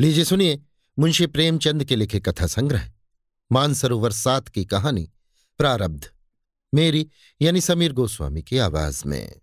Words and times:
लीजिए 0.00 0.24
सुनिए 0.24 0.62
मुंशी 0.98 1.26
प्रेमचंद 1.26 1.84
के 1.84 1.96
लिखे 1.96 2.20
कथा 2.20 2.46
संग्रह। 2.46 2.92
मानसरोवर 3.52 4.12
सात 4.12 4.48
की 4.48 4.64
कहानी, 4.64 5.12
प्रारब्ध। 5.58 6.12
मेरी, 6.74 7.10
यानी 7.42 7.60
समीर 7.60 7.92
गोस्वामी 7.92 8.42
की 8.42 8.58
आवाज़ 8.58 9.02
में। 9.06 9.40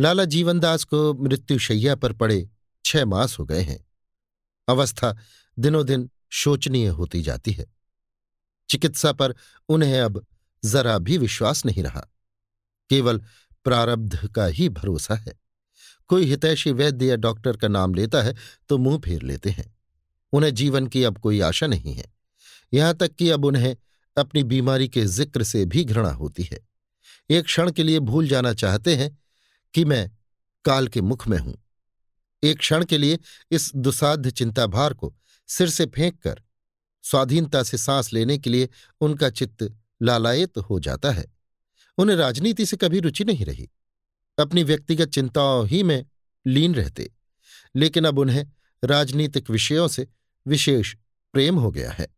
लाला 0.00 0.24
जीवनदास 0.24 0.84
को 0.84 1.14
मृत्युशैया 1.14 1.96
पर 1.96 2.12
पड़े 2.12 2.50
छह 2.84 3.04
मास 3.04 3.38
हो 3.38 3.44
गए 3.44 3.60
हैं। 3.60 3.86
अवस्था 4.68 5.16
दिनों 5.58 5.86
दिन 5.86 6.10
शोचनीय 6.30 6.88
होती 6.88 7.22
जाती 7.22 7.52
है। 7.52 7.66
चिकित्सा 8.68 9.12
पर 9.12 9.34
उन्हें 9.68 10.00
अब 10.00 10.26
जरा 10.64 10.98
भी 10.98 11.18
विश्वास 11.18 11.66
नहीं 11.66 11.82
रहा। 11.82 12.08
केवल 12.90 13.18
प्रारब्ध 13.64 14.28
का 14.28 14.46
ही 14.46 14.68
भरोसा 14.68 15.14
है। 15.14 15.41
कोई 16.10 16.24
हितैषी 16.24 16.72
वैद्य 16.72 17.06
या 17.06 17.16
डॉक्टर 17.16 17.56
का 17.56 17.68
नाम 17.68 17.94
लेता 17.94 18.22
है 18.22 18.34
तो 18.68 18.78
मुँह 18.78 18.98
फेर 18.98 19.22
लेते 19.22 19.50
हैं। 19.50 19.72
उन्हें 20.32 20.54
जीवन 20.54 20.86
की 20.86 21.04
अब 21.04 21.18
कोई 21.18 21.40
आशा 21.40 21.66
नहीं 21.66 21.94
है। 21.94 22.04
यहाँ 22.72 22.94
तक 22.94 23.14
कि 23.14 23.30
अब 23.30 23.44
उन्हें 23.44 23.76
अपनी 24.16 24.42
बीमारी 24.44 24.88
के 24.88 25.04
ज़िक्र 25.06 25.42
से 25.42 25.64
भी 25.64 25.84
घृणा 25.84 26.10
होती 26.10 26.42
है। 26.42 26.58
एक 27.30 27.44
क्षण 27.44 27.70
के 27.70 27.82
लिए 27.82 27.98
भूल 28.00 28.28
जाना 28.28 28.52
चाहते 28.54 28.94
हैं 28.96 29.10
कि 29.74 29.84
मैं 29.84 30.10
काल 30.64 30.88
के 30.88 31.00
मुख 31.00 31.26
में 31.28 31.38
हूँ। 31.38 31.56
एक 32.42 32.58
क्षण 32.58 32.84
के 32.84 32.98
लिए 32.98 33.18
इस 33.50 33.70
दुसाध्य 33.76 34.30
चिंताभार 34.30 34.94
को 34.94 35.14
सिर 35.48 35.68
से 35.68 35.86
फेंक 35.86 36.18
कर, 36.22 36.42
स्वाधीनता 37.04 37.62
से 37.62 37.78
सांस 37.78 38.12
लेने 38.12 38.38
के 38.38 38.50
लिए 38.50 38.68
उनका 39.00 39.30
चित्त 39.30 39.68
लालायत 40.02 40.58
हो 40.60 40.78
जाता 40.80 41.10
है। 41.10 41.24
उन्हें 41.98 42.16
राजनीति 42.16 42.66
से 42.66 42.76
कभी 42.76 43.00
रुचि 43.00 43.24
नहीं 43.24 43.44
रही। 43.44 43.68
अपनी 44.38 44.62
व्यक्तिगत 44.62 45.08
चिंताओं 45.08 45.66
ही 45.66 45.82
में 45.82 46.06
लीन 46.46 46.74
रहते। 46.74 47.12
लेकिन 47.76 48.04
अब 48.04 48.18
उन्हें 48.18 48.46
राजनीतिक 48.84 49.50
विषयों 49.50 49.88
से 49.88 50.08
विशेष 50.46 50.94
प्रेम 51.32 51.58
हो 51.58 51.70
गया 51.70 51.90
है। 51.90 52.08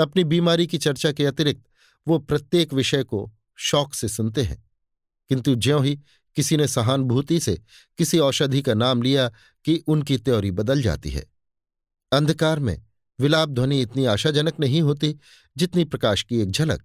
अपनी 0.00 0.24
बीमारी 0.24 0.66
की 0.66 0.78
चर्चा 0.78 1.12
के 1.12 1.26
अतिरिक्त 1.26 1.64
वो 2.08 2.18
प्रत्येक 2.18 2.72
विषय 2.72 3.04
को 3.04 3.32
शौक 3.56 3.94
से 3.94 4.08
सुनते 4.08 4.42
हैं। 4.42 4.70
किंतु 5.28 5.54
ज्यों 5.54 5.84
ही 5.84 6.00
किसी 6.36 6.56
ने 6.56 6.68
सहानुभूति 6.68 7.40
से 7.40 7.62
किसी 7.98 8.18
औषधि 8.18 8.62
का 8.62 8.74
नाम 8.74 9.02
लिया 9.02 9.28
कि 9.64 9.84
उनकी 9.86 10.18
त्योरी 10.18 10.50
बदल 10.50 10.82
जाती 10.82 11.10
है। 11.10 11.26
अंधकार 12.12 12.58
में 12.58 12.82
विलाप 13.20 13.48
ध्वनि 13.48 13.82
इतनी 13.82 14.04
आशाजनक 14.04 14.60
नहीं 14.60 14.82
होती 14.82 15.18
जितनी 15.56 15.84
प्रकाश 15.84 16.22
की 16.22 16.40
एक 16.40 16.50
झलक। 16.50 16.82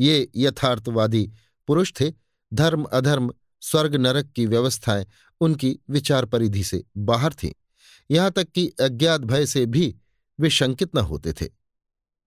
ये 0.00 0.30
यथार्थवादी 0.36 1.32
पुरुष 1.66 1.92
थे, 2.00 2.12
धर्म 2.54 2.84
अधर्म 2.84 3.32
स्वर्ग 3.60 3.96
नरक 3.96 4.26
की 4.26 4.46
व्यवस्थाएँ 4.46 5.06
उनकी 5.40 5.78
विचार 5.90 6.24
परिधि 6.24 6.64
से 6.64 6.84
बाहर 6.96 7.32
थीं। 7.32 7.52
यहाँ 8.10 8.30
तक 8.30 8.44
कि 8.44 8.68
अज्ञात 8.80 9.20
भय 9.20 9.46
से 9.46 9.66
भी 9.66 9.96
वे 10.40 10.50
शंकित 10.50 10.96
न 10.96 10.98
होते 10.98 11.32
थे। 11.32 11.48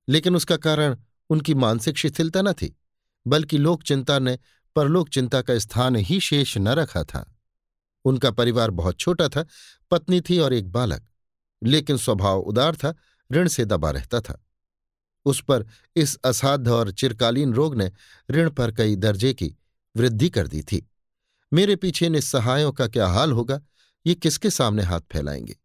लेकिन 0.09 0.35
उसका 0.35 0.57
कारण 0.57 0.97
उनकी 1.29 1.53
मानसिक 1.53 1.97
शिथिलता 1.97 2.41
न 2.41 2.53
थी, 2.53 2.79
बल्कि 3.27 3.57
लोक 3.57 3.83
चिंता 3.83 4.19
ने 4.19 4.39
परलोक 4.75 5.09
चिंता 5.09 5.41
का 5.41 5.59
स्थान 5.59 5.95
ही 5.95 6.19
शेष 6.19 6.57
न 6.57 6.67
रखा 6.67 7.03
था। 7.03 7.35
उनका 8.05 8.31
परिवार 8.31 8.71
बहुत 8.71 8.99
छोटा 8.99 9.27
था, 9.29 9.45
पत्नी 9.91 10.21
थी 10.21 10.39
और 10.39 10.53
एक 10.53 10.71
बालक, 10.71 11.03
लेकिन 11.63 11.97
स्वभाव 11.97 12.39
उदार 12.39 12.75
था, 12.75 12.95
ऋण 13.31 13.47
से 13.47 13.65
दबा 13.65 13.91
रहता 13.91 14.21
था। 14.21 14.45
उस 15.25 15.43
पर 15.43 15.65
इस 15.95 16.15
असाध्य 16.15 16.71
और 16.71 16.91
चिरकालीन 16.91 17.53
रोग 17.53 17.75
ने 17.75 17.91
ऋण 18.31 18.49
पर 18.49 18.71
कई 18.71 18.95
दर्जे 18.95 19.33
की 19.33 19.55
वृद्धि 19.97 20.29
कर 20.29 20.47
दी 20.47 20.61
थी। 20.61 20.89
मेरे 21.53 21.75
पीछे 21.75 22.09
निस्सहायों 22.09 22.71
का 22.71 22.87
क्या 22.87 23.07
हाल 23.07 23.31
होगा? 23.31 23.61
ये 24.05 24.15
किसके 24.15 24.49
सामने 24.49 24.83
हाथ 24.83 25.01
फैलाएँगे? 25.11 25.57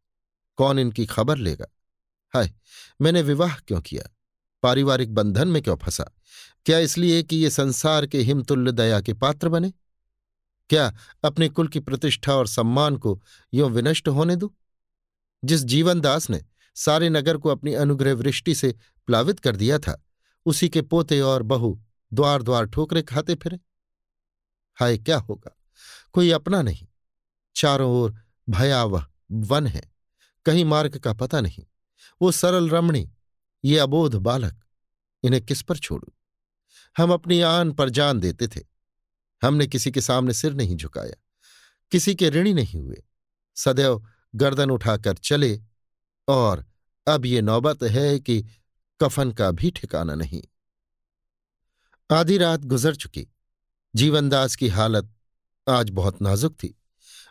कौन 0.57 0.79
इनकी 0.79 1.07
खबर 1.07 1.37
लेगा? 1.37 1.67
हाय, 2.35 2.53
मैंने 3.01 3.23
विवाह 3.23 3.55
क्यों 3.55 3.81
किया? 3.81 4.17
पारिवारिक 4.63 5.15
बंधन 5.15 5.49
में 5.49 5.63
क्यों 5.63 5.77
फंसा? 5.77 6.11
क्या 6.67 6.79
इसलिए 6.79 7.23
कि 7.23 7.37
ये 7.37 7.51
संसार 7.51 8.07
के 8.07 8.19
हिमतुल्य 8.19 8.73
दया 8.73 9.01
के 9.01 9.15
पात्र 9.15 9.49
बने? 9.49 9.73
क्या 10.71 10.97
अपने 11.25 11.49
कुल 11.49 11.69
की 11.69 11.81
प्रतिष्ठा 11.81 12.35
और 12.35 12.47
सम्मान 12.47 12.97
को 12.97 13.23
यों 13.55 13.71
विनष्ट 13.71 14.09
होने 14.09 14.37
दू? 14.37 14.55
जिस 15.45 15.65
जीवनदास 15.65 16.31
ने 16.31 16.45
सारे 16.75 17.09
नगर 17.09 17.37
को 17.37 17.49
अपनी 17.49 17.75
अनुग्रह 17.75 18.15
वृष्टि 18.15 18.55
से 18.55 18.75
प्लावित 19.07 19.41
कर 19.41 19.57
दिया 19.57 19.79
था, 19.79 20.05
उसी 20.47 20.69
के 20.69 20.83
पोते 20.83 21.21
और 21.21 21.43
बहू 21.43 21.83
द्वार 22.13 22.43
द्वार 22.43 22.67
ठोकरे 22.67 23.03
खाते 23.03 23.35
फिरे। 23.35 23.61
हाय, 24.75 24.99
क्या 24.99 25.19
होगा? 25.19 25.58
कोई 26.13 26.31
अपना 26.31 26.63
नहीं। 26.63 26.87
चारों 27.57 27.91
ओर 27.93 28.15
भयावह 28.49 29.07
वन 29.33 29.67
है, 29.67 29.93
कहीं 30.47 30.65
मार्ग 30.65 30.99
का 30.99 31.13
पता 31.13 31.41
नहीं। 31.41 31.65
वो 32.23 32.31
सरल 32.33 32.69
रमणी, 32.71 33.11
ये 33.65 33.79
अबोध 33.79 34.15
बालक, 34.15 34.61
इन्हें 35.23 35.45
किस 35.47 35.63
पर 35.63 35.77
छोड़ू? 35.77 36.13
हम 36.99 37.13
अपनी 37.13 37.41
आन 37.41 37.73
पर 37.73 37.91
जान 37.91 38.21
देते 38.21 38.49
थे। 38.49 38.61
हमने 39.43 39.67
किसी 39.67 39.91
के 39.91 40.01
सामने 40.01 40.35
सिर 40.35 40.55
नहीं 40.55 40.77
झुकाया, 40.77 41.15
किसी 41.93 42.15
के 42.15 42.31
ऋणी 42.31 42.53
नहीं 42.55 42.81
हुए। 42.81 43.03
सदैव 43.57 44.05
गर्दन 44.35 44.71
उठाकर 44.71 45.17
चले, 45.17 45.61
और 46.29 46.67
अब 47.07 47.27
ये 47.27 47.43
नौबत 47.43 47.83
है 47.83 48.19
कि 48.21 48.45
कफन 49.01 49.33
का 49.33 49.51
भी 49.51 49.71
ठिकाना 49.71 50.15
नहीं। 50.15 50.43
आधी 52.11 52.39
रात 52.39 52.61
गुजर 52.61 52.95
चुकी। 52.95 53.27
जीवनदास 53.95 54.57
की 54.57 54.69
हालत 54.69 55.15
आज 55.69 55.91
बहुत 55.91 56.23
नाजुक 56.23 56.55
थी। 56.55 56.75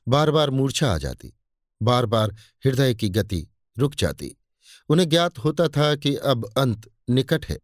बार 0.08 0.32
बार 0.32 0.50
मूर्छा 0.50 0.94
आ 0.94 0.98
जाती 0.98 1.34
बार 1.82 2.06
बार 2.06 2.36
हृदय 2.66 2.94
की 2.94 3.10
गति 3.10 3.48
रुक 3.78 3.96
जाती। 3.96 4.36
उन्हें 4.90 5.10
ज्ञात 5.10 5.38
होता 5.40 5.68
था 5.68 5.96
कि 5.96 6.16
अब 6.16 6.46
अंत 6.58 6.90
निकट 7.10 7.46
है। 7.46 7.60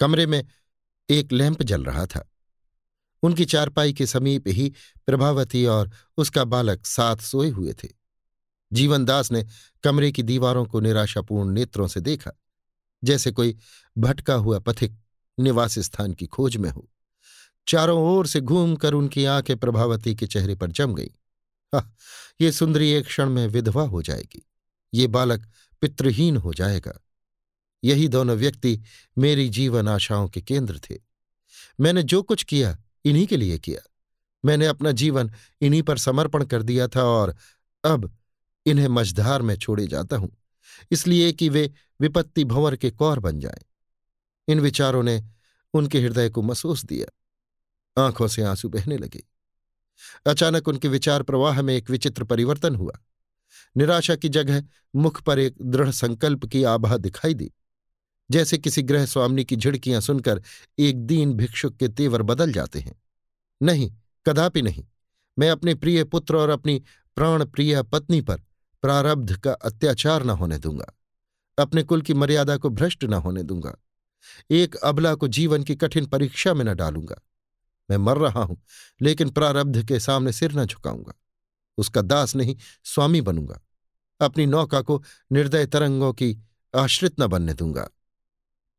कमरे 0.00 0.26
में 0.26 0.44
एक 1.10 1.32
लैंप 1.32 1.62
जल 1.62 1.84
रहा 1.84 2.06
था। 2.06 2.28
उनकी 3.22 3.44
चारपाई 3.44 3.92
के 3.92 4.06
समीप 4.06 4.48
ही 4.48 4.72
प्रभावती 5.06 5.64
और 5.66 5.90
उसका 6.16 6.44
बालक 6.44 6.86
साथ 6.86 7.16
सोए 7.16 7.48
हुए 7.48 7.72
थे। 7.72 7.88
जीवनदास 8.72 9.32
ने 9.32 9.44
कमरे 9.84 10.12
की 10.12 10.22
दीवारों 10.22 10.64
को 10.66 10.80
निराशापूर्ण 10.80 11.50
नेत्रों 11.50 11.88
से 11.88 12.00
देखा, 12.00 12.32
जैसे 13.04 13.32
कोई 13.32 13.56
भटका 13.98 14.34
हुआ 14.34 14.58
पथिक 14.58 14.98
निवास 15.38 15.78
स्थान 15.78 16.12
की 16.12 16.26
खोज 16.26 16.56
में 16.56 16.70
हो। 16.70 16.88
चारों 17.68 18.00
ओर 18.06 18.26
से 18.26 18.40
घूमकर 18.40 18.94
उनकी 18.94 19.24
आँखें 19.26 19.56
प्रभावती 19.56 20.14
के 20.14 20.26
चेहरे 20.26 20.54
पर 20.54 20.70
जम 20.70 20.94
गई। 20.94 21.10
ये 22.40 22.52
सुंदरी 22.52 22.90
एक 22.90 23.06
क्षण 23.06 23.30
में 23.30 23.46
विधवा 23.46 23.82
हो 23.82 24.02
जाएगी। 24.02 24.46
ये 24.92 25.06
बालक 25.06 25.46
पितृहीन 25.82 26.36
हो 26.36 26.52
जाएगा। 26.54 26.98
यही 27.82 28.08
दोनों 28.08 28.36
व्यक्ति 28.36 28.80
मेरी 29.16 29.48
जीवन 29.48 29.88
आशाओं 29.88 30.28
के 30.28 30.40
केंद्र 30.40 30.78
थे। 30.80 30.96
मैंने 31.78 32.02
जो 32.02 32.22
कुछ 32.22 32.42
किया, 32.42 32.76
इन्हीं 33.04 33.26
के 33.26 33.36
लिए 33.36 33.58
किया। 33.58 33.80
मैंने 34.44 34.66
अपना 34.66 34.92
जीवन 34.92 35.30
इन्हीं 35.60 35.82
पर 35.82 35.98
समर्पण 35.98 36.44
कर 36.44 36.62
दिया 36.62 36.88
था 36.88 37.02
और 37.04 37.34
अब 37.84 38.10
इन्हें 38.66 38.88
मझधार 38.88 39.42
में 39.42 39.56
छोड़े 39.56 39.86
जाता 39.86 40.16
हूँ, 40.16 40.30
इसलिए 40.90 41.32
कि 41.32 41.48
वे 41.48 41.70
विपत्ति 42.00 42.44
भंवर 42.44 42.76
के 42.76 42.90
कौर 42.90 43.18
बन 43.18 43.40
जाएँ। 43.40 43.64
इन 44.48 44.60
विचारों 44.60 45.02
ने 45.02 45.22
उनके 45.74 46.00
हृदय 46.00 46.28
को 46.30 46.42
महसूस 46.42 46.84
दिया। 46.84 47.06
आँखों 47.98 48.28
से 48.28 48.42
आँसू 48.42 48.68
बहने 48.68 48.96
लगे। 48.96 49.22
अचानक 50.26 50.68
उनके 50.68 50.88
विचार 50.88 51.22
प्रवाह 51.22 51.62
में 51.62 51.74
एक 51.74 51.90
विचित्र 51.90 52.24
परिवर्तन 52.24 52.74
हुआ। 52.74 52.92
निराशा 53.76 54.16
की 54.16 54.28
जगह 54.28 54.64
मुख 54.96 55.22
पर 55.22 55.38
एक 55.38 55.54
दृढ़ 55.62 55.90
संकल्प 55.90 56.46
की 56.46 56.64
आभा 56.64 56.96
दिखाई 56.96 57.34
दी। 57.34 57.52
जैसे 58.30 58.58
किसी 58.58 58.82
गृह 58.82 59.06
स्वामी 59.06 59.44
की 59.44 59.56
झिड़कियाँ 59.56 60.00
सुनकर 60.00 60.42
एक 60.78 61.06
दीन 61.06 61.34
भिक्षुक 61.34 61.76
के 61.76 61.88
तेवर 61.88 62.22
बदल 62.22 62.52
जाते 62.52 62.80
हैं। 62.80 63.02
नहीं, 63.62 63.96
कदापि 64.26 64.62
नहीं। 64.62 64.84
मैं 65.38 65.50
अपने 65.50 65.74
प्रिय 65.74 66.04
पुत्र 66.04 66.36
और 66.36 66.48
अपनी 66.48 66.82
प्राण 67.16 67.44
प्रिय 67.44 67.82
पत्नी 67.82 68.20
पर 68.20 68.42
प्रारब्ध 68.82 69.36
का 69.36 69.52
अत्याचार 69.52 70.24
न 70.24 70.30
होने 70.30 70.58
दूँगा। 70.58 70.98
अपने 71.58 71.82
कुल 71.82 72.02
की 72.02 72.14
मर्यादा 72.14 72.56
को 72.56 72.68
भ्रष्ट 72.68 73.04
न 73.04 73.14
होने 73.14 73.42
दूँगा। 73.42 73.76
एक 74.50 74.74
अबला 74.74 75.14
को 75.14 75.28
जीवन 75.28 75.62
की 75.62 75.74
कठिन 75.74 76.06
परीक्षा 76.06 76.54
में 76.54 76.64
न 76.64 76.74
डालूँगा। 76.74 77.27
मैं 77.90 77.96
मर 77.96 78.16
रहा 78.16 78.42
हूँ, 78.42 78.62
लेकिन 79.02 79.30
प्रारब्ध 79.30 79.86
के 79.86 80.00
सामने 80.00 80.32
सिर 80.32 80.52
न 80.52 80.64
झुकाऊँगा। 80.64 81.14
उसका 81.78 82.02
दास 82.02 82.36
नहीं, 82.36 82.56
स्वामी 82.84 83.20
बनूँगा। 83.20 83.60
अपनी 84.20 84.46
नौका 84.46 84.80
को 84.80 85.02
निर्दय 85.32 85.66
तरंगों 85.66 86.12
की 86.12 86.36
आश्रित 86.76 87.20
न 87.20 87.26
बनने 87.26 87.54
दूँगा। 87.54 87.88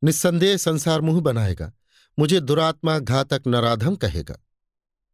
निस्संदेह 0.04 0.56
संसार 0.56 1.00
मुँह 1.00 1.20
बनाएगा, 1.20 1.72
मुझे 2.18 2.40
दुरात्मा 2.40 2.98
घातक 2.98 3.42
नराधम 3.46 3.96
कहेगा। 3.96 4.38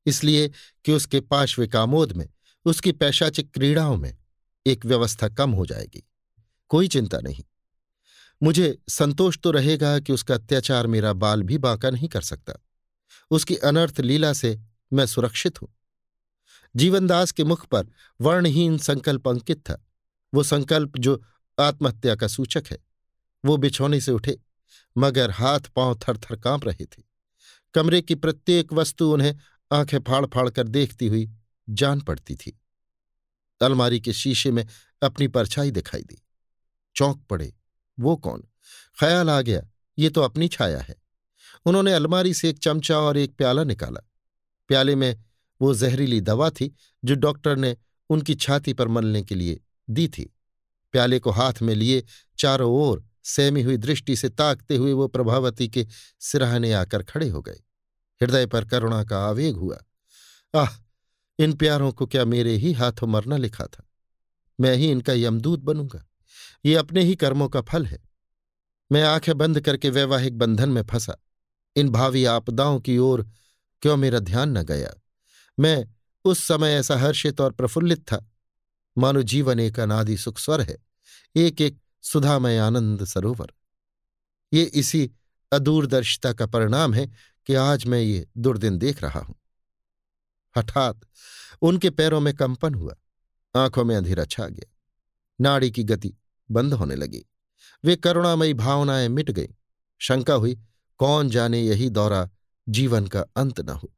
इसलिए 0.06 0.50
कि 0.84 0.92
उसके 0.92 1.20
पार्श्व 1.20 1.66
कामोद 1.66 2.12
में, 2.12 2.28
उसकी 2.64 2.92
पैशाचिक 2.92 3.54
क्रीड़ाओं 3.54 3.96
में 3.96 4.16
एक 4.66 4.86
व्यवस्था 4.86 5.28
कम 5.28 5.50
हो 5.50 5.66
जाएगी। 5.66 6.02
कोई 6.68 6.88
चिंता 6.88 7.18
नहीं। 7.20 7.44
मुझे 8.42 8.78
संतोष 8.88 9.38
तो 9.38 9.50
रहेगा 9.50 9.98
कि 9.98 10.12
उसका 10.12 10.34
अत्याचार 10.34 10.86
मेरा 10.86 11.12
बाल 11.12 11.42
भी 11.42 11.58
बांका 11.58 11.90
नहीं 11.90 12.08
कर 12.08 12.20
सकता। 12.20 12.52
उसकी 13.30 13.56
अनर्थ 13.56 14.00
लीला 14.00 14.32
से 14.32 14.60
मैं 14.92 15.06
सुरक्षित 15.06 15.62
हूँ। 15.62 15.68
जीवनदास 16.76 17.32
के 17.32 17.44
मुख 17.44 17.66
पर 17.66 17.86
वर्णहीन 18.20 18.78
संकल्प 18.78 19.28
अंकित 19.28 19.60
था। 19.60 19.86
वो 20.34 20.42
संकल्प 20.42 20.98
जो 20.98 21.24
आत्महत्या 21.60 22.14
का 22.14 22.28
सूचक 22.28 22.64
है। 22.70 22.78
वो 23.44 23.56
बिछौने 23.56 24.00
से 24.00 24.12
उठे, 24.12 24.38
मगर 24.98 25.30
हाथ 25.30 25.60
पाँव 25.60 25.94
थर 25.94 26.16
थर 26.16 26.36
काँप 26.36 26.64
रहे 26.64 26.84
थे। 26.84 27.02
कमरे 27.74 28.00
की 28.00 28.14
प्रत्येक 28.14 28.72
वस्तु 28.72 29.12
उन्हें 29.12 29.36
आँखें 29.72 29.98
फाड़ 29.98 30.26
फाड़ 30.26 30.50
कर 30.50 30.68
देखती 30.68 31.06
हुई 31.08 31.32
जान 31.70 32.00
पड़ती 32.00 32.36
थी। 32.36 32.60
अलमारी 33.62 34.00
के 34.00 34.12
शीशे 34.12 34.50
में 34.50 34.66
अपनी 35.02 35.28
परछाई 35.28 35.70
दिखाई 35.70 36.02
दी। 36.02 36.22
चौंक 36.96 37.26
पड़े, 37.30 37.54
वो 38.00 38.16
कौन? 38.16 38.48
ख्याल 39.00 39.30
आ 39.30 39.40
गया, 39.40 39.62
ये 39.98 40.10
तो 40.10 40.20
अपनी 40.20 40.48
छाया 40.48 40.80
है। 40.80 41.05
उन्होंने 41.66 41.92
अलमारी 41.92 42.34
से 42.34 42.50
एक 42.50 42.58
चमचा 42.58 42.98
और 42.98 43.16
एक 43.16 43.36
प्याला 43.36 43.64
निकाला। 43.64 44.00
प्याले 44.68 44.94
में 44.94 45.24
वो 45.60 45.74
जहरीली 45.74 46.20
दवा 46.20 46.50
थी, 46.50 46.74
जो 47.04 47.14
डॉक्टर 47.14 47.56
ने 47.56 47.76
उनकी 48.10 48.34
छाती 48.34 48.72
पर 48.72 48.88
मलने 48.88 49.22
के 49.22 49.34
लिए 49.34 49.60
दी 49.90 50.08
थी। 50.08 50.34
प्याले 50.92 51.18
को 51.18 51.30
हाथ 51.30 51.52
में 51.62 51.74
लिए 51.74 52.04
चारों 52.38 52.72
ओर 52.72 53.04
सहमी 53.24 53.62
हुई 53.62 53.76
दृष्टि 53.76 54.16
से 54.16 54.28
ताकते 54.28 54.76
हुए 54.76 54.92
वो 54.92 55.08
प्रभावती 55.08 55.68
के 55.68 55.86
सिराहने 56.20 56.72
आकर 56.72 57.02
खड़े 57.02 57.28
हो 57.28 57.42
गए। 57.42 57.60
हृदय 58.22 58.46
पर 58.46 58.64
करुणा 58.64 59.04
का 59.04 59.26
आवेग 59.26 59.56
हुआ। 59.56 59.78
आह, 60.54 60.68
इन 61.38 61.52
प्यारों 61.52 61.92
को 61.92 62.06
क्या 62.06 62.24
मेरे 62.24 62.56
ही 62.56 62.72
हाथों 62.72 63.06
मरना 63.06 63.36
लिखा 63.36 63.64
था? 63.64 63.90
मैं 64.60 64.76
ही 64.76 64.90
इनका 64.90 65.12
यमदूत 65.12 65.60
बनूँगा। 65.60 66.06
ये 66.64 66.74
अपने 66.74 67.02
ही 67.02 67.16
कर्मों 67.16 67.48
का 67.48 67.60
फल 67.60 67.86
है। 67.86 67.98
मैं 68.92 69.02
आँखें 69.02 69.38
बंद 69.38 69.60
करके 69.60 69.90
वैवाहिक 69.90 70.38
बंधन 70.38 70.68
में 70.68 70.82
फंसा। 70.82 71.25
इन 71.76 71.88
भावी 71.88 72.24
आपदाओं 72.24 72.80
की 72.80 72.98
ओर 72.98 73.26
क्यों 73.82 73.96
मेरा 73.96 74.18
ध्यान 74.18 74.58
न 74.58 74.62
गया? 74.62 74.94
मैं 75.58 75.86
उस 76.24 76.38
समय 76.38 76.74
ऐसा 76.74 76.96
हर्षित 76.96 77.40
और 77.40 77.52
प्रफुल्लित 77.52 78.02
था। 78.02 78.24
मानो 78.98 79.22
जीवन 79.22 79.60
एक 79.60 79.80
अनादि 79.80 80.16
सुखस्वर 80.16 80.60
है, 80.60 80.76
एक 81.36 81.60
एक 81.60 81.78
सुधामय 82.02 82.58
आनंद 82.58 83.04
सरोवर। 83.04 83.52
ये 84.52 84.62
इसी 84.64 85.10
अदूरदर्शिता 85.52 86.32
का 86.32 86.46
परिणाम 86.46 86.94
है 86.94 87.06
कि 87.46 87.54
आज 87.54 87.86
मैं 87.86 88.00
ये 88.00 88.26
दुर्दिन 88.38 88.78
देख 88.78 89.02
रहा 89.02 89.20
हूँ। 89.20 89.34
हठात 90.56 91.00
उनके 91.62 91.90
पैरों 91.90 92.20
में 92.20 92.34
कंपन 92.34 92.74
हुआ, 92.74 92.94
आँखों 93.56 93.84
में 93.84 93.96
अंधेरा 93.96 94.24
छा 94.24 94.46
गया, 94.46 94.72
नाड़ी 95.40 95.70
की 95.70 95.84
गति 95.84 96.14
बंद 96.50 96.74
होने 96.74 96.94
लगी। 96.94 97.24
वे 97.84 97.96
करुणामयी 97.96 98.54
भावनाएँ 98.54 99.08
मिट 99.08 99.30
गईं, 99.30 99.48
शंका 100.00 100.34
हुई 100.34 100.58
कौन 100.98 101.30
जाने 101.30 101.60
यही 101.60 101.90
दौरा 101.90 102.30
जीवन 102.68 103.06
का 103.06 103.20
अंत 103.20 103.60
न 103.60 103.68
हो। 103.68 103.92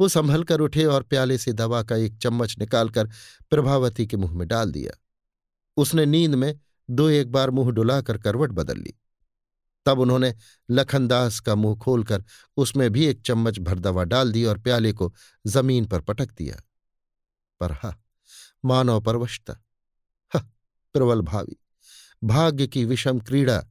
वो 0.00 0.08
संभल 0.08 0.44
कर 0.44 0.60
उठे 0.60 0.84
और 0.84 1.02
प्याले 1.02 1.38
से 1.38 1.52
दवा 1.52 1.82
का 1.82 1.96
एक 1.96 2.18
चम्मच 2.18 2.58
निकालकर 2.58 3.06
प्रभावती 3.50 4.06
के 4.06 4.16
मुँह 4.16 4.34
में 4.34 4.48
डाल 4.48 4.72
दिया। 4.72 4.98
उसने 5.76 6.06
नींद 6.06 6.34
में 6.34 6.60
दो 6.90 7.08
एक 7.08 7.32
बार 7.32 7.50
मुँह 7.50 7.70
डुलाकर 7.70 8.18
करवट 8.18 8.50
बदल 8.50 8.78
ली। 8.78 8.94
तब 9.86 9.98
उन्होंने 9.98 10.34
लखनदास 10.70 11.40
का 11.40 11.54
मुँह 11.54 11.76
खोलकर 11.76 12.24
उसमें 12.56 12.90
भी 12.90 13.06
एक 13.06 13.22
चम्मच 13.22 13.58
भर 13.58 13.78
दवा 13.78 14.04
डाल 14.04 14.32
दी 14.32 14.44
और 14.44 14.58
प्याले 14.58 14.92
को 14.92 15.14
ज़मीन 15.46 15.86
पर 15.86 16.00
पटक 16.00 16.32
दिया। 16.32 16.62
पर 17.60 17.72
हा, 17.72 18.02
मानव 18.64 19.00
परवशता। 19.00 19.64
ह, 20.36 20.38
प्रबल 20.92 21.20
भावी। 21.20 21.56
भाग्य 22.24 22.66
की 22.66 22.84
विषम 22.84 23.18
क्रीड़ा 23.18 23.64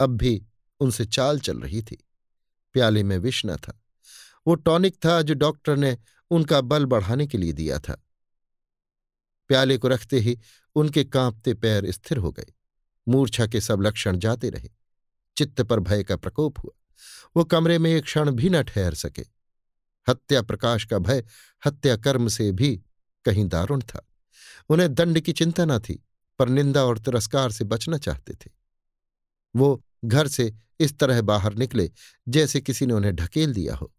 अब 0.00 0.16
भी 0.16 0.46
उनसे 0.80 1.04
चाल 1.04 1.40
चल 1.40 1.60
रही 1.60 1.82
थी। 1.82 2.08
प्याले 2.72 3.02
में 3.02 3.18
विष 3.18 3.46
न 3.46 3.56
था। 3.56 3.80
वो 4.46 4.54
टॉनिक 4.54 4.94
था 5.04 5.22
जो 5.22 5.34
डॉक्टर 5.34 5.76
ने 5.76 5.98
उनका 6.30 6.60
बल 6.60 6.86
बढ़ाने 6.86 7.26
के 7.26 7.38
लिए 7.38 7.52
दिया 7.52 7.78
था। 7.78 8.06
प्याले 9.48 9.78
को 9.78 9.88
रखते 9.88 10.18
ही 10.18 10.38
उनके 10.74 11.04
कांपते 11.04 11.54
पैर 11.54 11.90
स्थिर 11.90 12.18
हो 12.18 12.32
गए। 12.32 12.46
मूर्छा 13.08 13.46
के 13.46 13.60
सब 13.60 13.80
लक्षण 13.80 14.18
जाते 14.18 14.50
रहे। 14.50 14.68
चित्त 15.36 15.62
पर 15.62 15.80
भय 15.80 16.04
का 16.04 16.16
प्रकोप 16.16 16.58
हुआ। 16.58 16.80
वो 17.36 17.44
कमरे 17.44 17.78
में 17.78 17.90
एक 17.90 18.04
क्षण 18.04 18.30
भी 18.30 18.48
न 18.48 18.62
ठहर 18.62 18.94
सके। 18.94 19.26
हत्या 20.08 20.42
प्रकाश 20.42 20.84
का 20.84 20.98
भय 20.98 21.24
हत्या 21.66 21.96
कर्म 21.96 22.28
से 22.28 22.52
भी 22.52 22.82
कहीं 23.24 23.48
दारुण 23.48 23.80
था। 23.80 24.08
उन्हें 24.68 24.94
दंड 24.94 25.20
की 25.20 25.32
चिंता 25.32 25.64
न 25.64 25.78
थी, 25.78 26.04
पर 26.38 26.48
निंदा 26.48 26.84
और 26.84 26.98
तिरस्कार 26.98 27.52
से 27.52 27.64
बचना 27.64 27.98
चाहते 27.98 28.34
थे। 28.34 28.50
वो 29.56 29.84
घर 30.04 30.28
से 30.28 30.54
इस 30.80 30.98
तरह 30.98 31.22
बाहर 31.22 31.54
निकले 31.54 31.90
जैसे 32.28 32.60
किसी 32.60 32.86
ने 32.86 32.94
उन्हें 32.94 33.16
ढकेल 33.16 33.54
दिया 33.54 33.74
हो। 33.74 33.94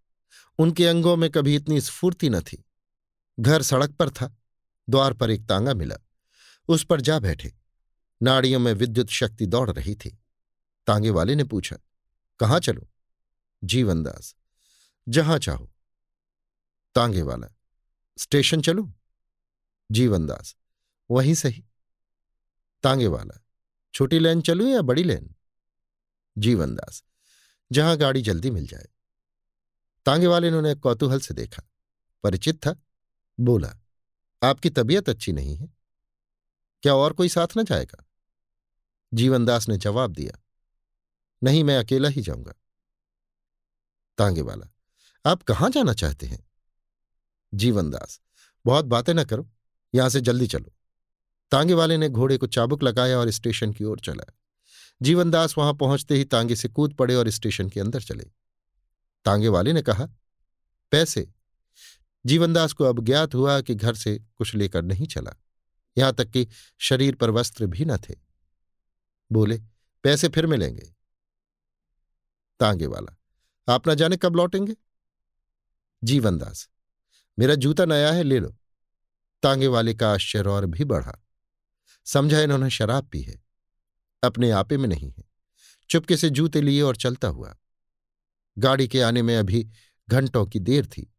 उनके 0.59 0.87
अंगों 0.87 1.15
में 1.17 1.29
कभी 1.29 1.55
इतनी 1.55 1.81
स्फूर्ति 1.81 2.29
न 2.29 2.41
थी। 2.41 2.65
घर 3.39 3.61
सड़क 3.61 3.91
पर 3.91 4.09
था, 4.09 4.37
द्वार 4.89 5.13
पर 5.13 5.29
एक 5.31 5.47
तांगा 5.47 5.73
मिला। 5.73 5.95
उस 6.67 6.85
पर 6.85 7.01
जा 7.01 7.19
बैठे। 7.19 7.53
नाड़ियों 8.23 8.59
में 8.59 8.73
विद्युत 8.73 9.09
शक्ति 9.09 9.45
दौड़ 9.45 9.71
रही 9.71 9.95
थी। 9.95 10.19
तांगे 10.87 11.09
वाले 11.09 11.35
ने 11.35 11.43
पूछा, 11.43 11.77
कहाँ 12.39 12.59
चलो? 12.59 12.89
जीवनदास, 13.63 14.35
जहाँ 15.09 15.39
चाहो। 15.39 15.71
तांगे 16.95 17.21
वाला, 17.21 17.47
स्टेशन 18.17 18.61
चलूँ? 18.61 18.93
जीवनदास, 19.91 20.55
वहीं 21.11 21.33
सही 21.33 21.63
तांगे 22.83 23.07
वाला, 23.07 23.45
छोटी 23.93 24.19
लेन 24.19 24.41
चलूँ 24.41 24.67
या 24.67 24.81
बड़ी 24.81 25.03
लेन? 25.03 25.35
जीवनदास, 26.37 27.03
जहाँ 27.71 27.97
गाड़ी 27.97 28.21
जल्दी 28.21 28.51
मिल 28.51 28.67
जाए। 28.67 28.87
तांगे 30.05 30.27
वाले 30.27 30.51
ने 30.51 30.57
उन्हें 30.57 30.79
कौतूहल 30.79 31.19
से 31.19 31.33
देखा, 31.33 31.63
परिचित 32.23 32.67
था, 32.67 32.75
बोला, 33.39 33.75
आपकी 34.43 34.69
तबीयत 34.69 35.09
अच्छी 35.09 35.31
नहीं 35.31 35.55
है? 35.55 35.69
क्या 36.83 36.95
और 36.95 37.13
कोई 37.13 37.29
साथ 37.29 37.47
न 37.57 37.63
जाएगा? 37.63 38.05
जीवनदास 39.13 39.69
ने 39.69 39.77
जवाब 39.77 40.11
दिया, 40.11 40.41
नहीं, 41.43 41.63
मैं 41.63 41.77
अकेला 41.77 42.09
ही 42.09 42.21
जाऊँगा। 42.21 42.53
तांगे 44.17 44.41
वाला 44.41 44.67
आप 45.25 45.43
कहाँ 45.43 45.69
जाना 45.69 45.93
चाहते 45.93 46.27
हैं? 46.27 46.47
जीवनदास, 47.53 48.21
बहुत 48.65 48.85
बातें 48.85 49.13
ना 49.13 49.23
करो, 49.23 49.49
यहाँ 49.95 50.09
से 50.09 50.21
जल्दी 50.21 50.47
चलो। 50.47 50.71
तांगे 51.51 51.73
वाले 51.73 51.97
ने 51.97 52.09
घोड़े 52.09 52.37
को 52.37 52.47
चाबुक 52.47 52.83
लगाया 52.83 53.19
और 53.19 53.29
स्टेशन 53.31 53.73
की 53.73 53.83
ओर 53.83 53.99
चला। 53.99 54.31
जीवनदास 55.01 55.57
वहाँ 55.57 55.73
पहुँचते 55.73 56.15
ही 56.15 56.25
तांगे 56.25 56.55
से 56.55 56.67
कूद 56.67 56.93
पड़े 56.93 57.15
और 57.15 57.29
स्टेशन 57.29 57.69
के 57.69 57.79
अंदर 57.79 58.01
चले। 58.01 58.23
तांगे 59.25 59.47
वाले 59.47 59.73
ने 59.73 59.81
कहा, 59.81 60.07
पैसे। 60.91 61.31
जीवनदास 62.25 62.73
को 62.73 62.83
अब 62.83 62.99
ज्ञात 63.05 63.35
हुआ 63.35 63.61
कि 63.61 63.75
घर 63.75 63.93
से 63.93 64.19
कुछ 64.35 64.55
लेकर 64.55 64.81
नहीं 64.81 65.07
चला, 65.07 65.31
यहाँ 65.97 66.13
तक 66.13 66.29
कि 66.29 66.47
शरीर 66.79 67.15
पर 67.15 67.29
वस्त्र 67.29 67.65
भी 67.65 67.85
न 67.85 67.97
थे। 67.97 68.15
बोले, 69.31 69.61
पैसे 70.03 70.29
फिर 70.29 70.45
मिलेंगे। 70.47 70.95
तांगे 72.59 72.87
वाला, 72.87 73.17
आप 73.73 73.87
ना 73.87 73.93
जाने 73.93 74.17
कब 74.17 74.35
लौटेंगे? 74.35 74.75
जीवनदास, 76.03 76.69
मेरा 77.39 77.55
जूता 77.55 77.85
नया 77.85 78.11
है, 78.11 78.23
ले 78.23 78.39
लो। 78.39 78.55
तांगे 79.43 79.67
वाले 79.67 79.93
का 79.93 80.13
आश्चर्य 80.13 80.49
और 80.49 80.65
भी 80.65 80.83
बढ़ा। 80.83 81.15
समझा 82.05 82.39
इन्होंने 82.39 82.69
शराब 82.69 83.07
पी 83.07 83.21
है। 83.21 83.44
अपने 84.25 84.51
आपे 84.51 84.77
में 84.77 84.87
नहीं 84.89 85.11
है। 85.11 85.23
चुपके 85.89 86.17
से 86.17 86.29
जूते 86.29 86.61
लिए 86.61 86.81
और 86.81 86.95
चलता 86.95 87.27
हुआ। 87.27 87.55
गाड़ी 88.57 88.87
के 88.87 89.01
आने 89.01 89.21
में 89.21 89.37
अभी 89.37 89.69
घंटों 90.09 90.45
की 90.45 90.59
देर 90.59 90.85
थी। 90.85 91.13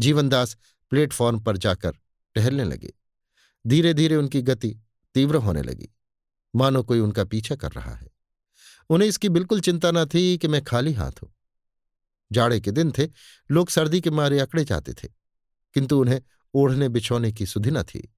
जीवनदास 0.00 0.56
प्लेटफॉर्म 0.90 1.40
पर 1.40 1.56
जाकर 1.56 1.92
टहलने 2.34 2.64
लगे। 2.64 2.92
धीरे 3.66 3.94
धीरे 3.94 4.16
उनकी 4.16 4.42
गति 4.42 4.80
तीव्र 5.14 5.36
होने 5.36 5.62
लगी। 5.62 5.88
मानो 6.56 6.82
कोई 6.82 7.00
उनका 7.00 7.24
पीछा 7.24 7.56
कर 7.56 7.72
रहा 7.72 7.94
है। 7.94 8.08
उन्हें 8.90 9.08
इसकी 9.08 9.28
बिल्कुल 9.28 9.60
चिंता 9.60 9.90
न 9.90 10.04
थी 10.04 10.38
कि 10.38 10.48
मैं 10.48 10.64
खाली 10.64 10.92
हाथ 10.92 11.12
हूँ। 11.22 11.34
जाड़े 12.32 12.60
के 12.60 12.70
दिन 12.70 12.92
थे, 12.98 13.08
लोग 13.50 13.68
सर्दी 13.68 14.00
के 14.00 14.10
मारे 14.10 14.38
अकड़े 14.38 14.64
जाते 14.64 14.92
थे, 14.92 15.08
किंतु 15.74 16.00
उन्हें 16.00 16.22
ओढ़ने 16.54 16.88
बिछोने 16.88 17.32
की 17.32 17.46
सुधि 17.46 17.70
न 17.70 17.82
थी। 17.82 18.14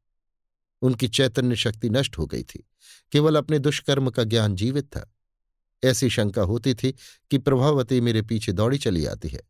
उनकी 0.83 1.09
चैतन्य 1.09 1.57
शक्ति 1.57 1.91
नष्ट 1.91 2.19
हो 2.19 2.27
गई 2.27 2.43
थी। 2.43 2.69
केवल 3.13 3.37
अपने 3.37 3.59
दुष्कर्म 3.59 4.11
का 4.11 4.25
ज्ञान 4.25 4.55
जीवित 4.55 4.85
था। 4.85 5.15
ऐसी 5.85 6.11
शंका 6.11 6.43
होती 6.43 6.75
थी 6.75 6.93
कि 7.31 7.39
प्रभावती 7.39 8.01
मेरे 8.01 8.23
पीछे 8.23 8.53
दौड़ी 8.53 8.79
चली 8.79 9.07
आती 9.07 9.29
है। 9.29 9.41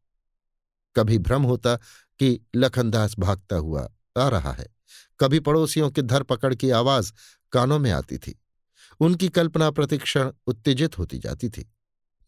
कभी 0.97 1.19
भ्रम 1.19 1.43
होता 1.43 1.77
कि 2.19 2.41
लखनदास 2.57 3.19
भागता 3.19 3.57
हुआ 3.57 3.93
आ 4.19 4.29
रहा 4.29 4.53
है। 4.53 4.67
कभी 5.21 5.41
पड़ोसियों 5.41 5.91
के 5.91 6.03
धरपकड़ 6.03 6.55
की 6.55 6.71
आवाज़ 6.71 7.13
कानों 7.53 7.79
में 7.79 7.91
आती 7.91 8.19
थी। 8.19 8.41
उनकी 9.01 9.29
कल्पना 9.29 9.71
प्रतिक्षण 9.71 10.33
उत्तेजित 10.47 10.99
होती 10.99 11.19
जाती 11.19 11.49
थी। 11.49 11.73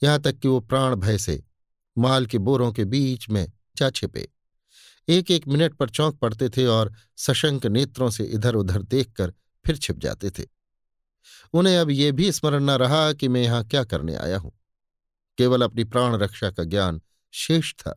यहाँ 0.03 0.21
तक 0.21 0.33
कि 0.33 0.49
वो 0.49 0.61
प्राण 0.61 0.95
भय 0.95 1.19
से 1.19 1.45
माल 1.99 2.27
के 2.27 2.39
बोरों 2.39 2.73
के 2.73 2.85
बीच 2.85 3.29
में 3.29 3.53
जा 3.77 3.91
छिपे। 3.91 4.29
एक 5.09 5.31
एक 5.31 5.49
मिनट 5.49 5.75
पर 5.75 5.91
चौंक 5.91 6.19
पड़ते 6.19 6.49
थे 6.49 6.67
और 6.67 6.93
सशंक 7.17 7.67
नेत्रों 7.67 8.11
से 8.11 8.25
इधर 8.25 8.55
उधर 8.55 8.83
देखकर 8.83 9.33
फिर 9.67 9.77
छिप 9.77 9.99
जाते 9.99 10.31
थे। 10.31 10.43
उन्हें 11.53 11.79
अब 11.79 11.91
ये 11.91 12.13
भी 12.13 12.33
स्मरण 12.33 12.65
न 12.65 12.71
रहा 12.71 13.13
कि 13.13 13.29
मैं 13.29 13.43
यहाँ 13.43 13.65
क्या 13.65 13.85
करने 13.85 14.15
आया 14.15 14.39
हूँ। 14.39 14.53
केवल 15.39 15.63
अपनी 15.63 15.85
प्राण 15.85 16.15
रक्षा 16.15 16.51
का 16.51 16.65
ज्ञान 16.65 17.01
शेष 17.33 17.75
था। 17.75 17.95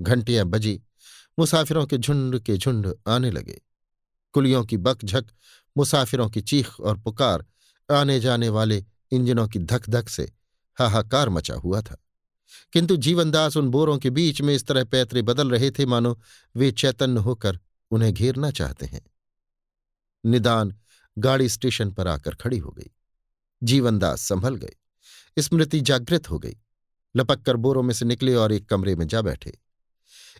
घंटियाँ 0.00 0.46
बजी, 0.46 0.82
मुसाफिरों 1.38 1.86
के 1.86 1.98
झुंड 1.98 2.38
के 2.38 2.56
झुंड 2.56 2.94
आने 3.08 3.30
लगे। 3.30 3.62
कुलियों 4.32 4.64
की 4.64 4.76
बकझक, 4.76 5.24
मुसाफिरों 5.76 6.28
की 6.28 6.40
चीख 6.40 6.80
और 6.80 6.98
पुकार 6.98 7.46
आने 7.92 8.20
जाने 8.20 8.48
वाले 8.48 8.84
इंजनों 9.10 9.48
की 9.48 9.58
धक 9.58 9.88
धक 9.88 10.08
से 10.08 10.32
हाहाकार 10.78 11.28
मचा 11.28 11.54
हुआ 11.54 11.82
था। 11.82 11.96
किंतु 12.72 12.96
जीवनदास 12.96 13.56
उन 13.56 13.68
बोरों 13.68 13.98
के 13.98 14.10
बीच 14.10 14.40
में 14.40 14.54
इस 14.54 14.66
तरह 14.66 14.84
पैतरे 14.84 15.22
बदल 15.22 15.50
रहे 15.50 15.70
थे 15.70 15.86
मानो 15.86 16.20
वे 16.56 16.72
चैतन्य 16.72 17.20
होकर 17.20 17.60
उन्हें 17.90 18.14
घेरना 18.14 18.50
चाहते 18.50 18.86
हैं। 18.86 19.06
निदान 20.26 20.76
गाड़ी 21.18 21.48
स्टेशन 21.48 21.90
पर 21.90 22.08
आकर 22.08 22.34
खड़ी 22.34 22.58
हो 22.58 22.70
गई। 22.70 22.90
जीवनदास 23.62 24.22
संभल 24.22 24.56
गए। 24.56 24.76
स्मृति 25.38 25.80
जागृत 25.80 26.30
हो 26.30 26.38
गई। 26.38 26.56
लपक 27.16 27.42
कर 27.42 27.56
बोरों 27.56 27.82
में 27.82 27.94
से 27.94 28.04
निकले 28.04 28.34
और 28.34 28.52
एक 28.52 28.68
कमरे 28.68 28.96
में 28.96 29.06
जा 29.06 29.22
बैठे। 29.22 29.58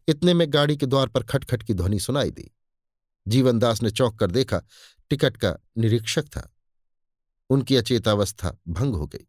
इतने 0.09 0.35
में 0.35 0.53
गाड़ी 0.53 0.77
के 0.77 0.87
द्वार 0.87 1.09
पर 1.09 1.23
खटखट 1.23 1.63
की 1.63 1.75
ध्वनि 1.75 2.01
सुनाई 2.01 2.31
दी। 2.31 2.51
जीवनदास 3.29 3.83
ने 3.83 3.91
चौंक 3.91 4.19
कर 4.19 4.31
देखा, 4.31 4.63
टिकट 5.11 5.37
का 5.37 5.57
निरीक्षक 5.79 6.25
था। 6.25 6.55
उनकी 7.51 7.77
अचेतावस्था 7.77 8.57
भंग 8.69 8.95
हो 8.95 9.07
गई। 9.07 9.27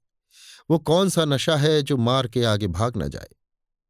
वो 0.69 0.79
कौन 0.79 1.09
सा 1.09 1.25
नशा 1.25 1.57
है 1.57 1.81
जो 1.81 1.97
मार 1.97 2.27
के 2.27 2.43
आगे 2.43 2.67
भाग 2.67 2.97
न 2.97 3.07
जाए? 3.07 3.27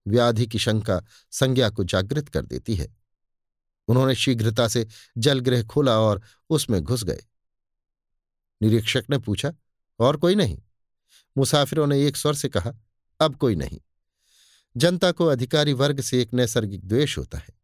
व्याधि 0.07 0.47
की 0.47 0.59
शंका 0.59 1.03
संज्ञा 1.31 1.69
को 1.69 1.83
जागृत 1.83 2.29
कर 2.29 2.45
देती 2.45 2.75
है। 2.75 2.97
उन्होंने 3.87 4.15
शीघ्रता 4.15 4.67
से 4.67 4.87
जलगृह 5.17 5.63
खोला 5.63 5.99
और 5.99 6.21
उसमें 6.49 6.81
घुस 6.81 7.03
गए। 7.03 7.23
निरीक्षक 8.61 9.03
ने 9.09 9.17
पूछा, 9.17 9.53
और 9.99 10.17
कोई 10.17 10.35
नहीं? 10.35 10.61
मुसाफिरों 11.37 11.87
ने 11.87 12.07
एक 12.07 12.17
स्वर 12.17 12.33
से 12.33 12.49
कहा, 12.49 12.73
अब 13.19 13.35
कोई 13.35 13.55
नहीं। 13.55 13.81
जनता 14.77 15.11
को 15.11 15.25
अधिकारी 15.25 15.73
वर्ग 15.73 16.01
से 16.01 16.21
एक 16.21 16.33
नैसर्गिक 16.33 16.85
द्वेष 16.85 17.17
होता 17.17 17.37
है। 17.37 17.59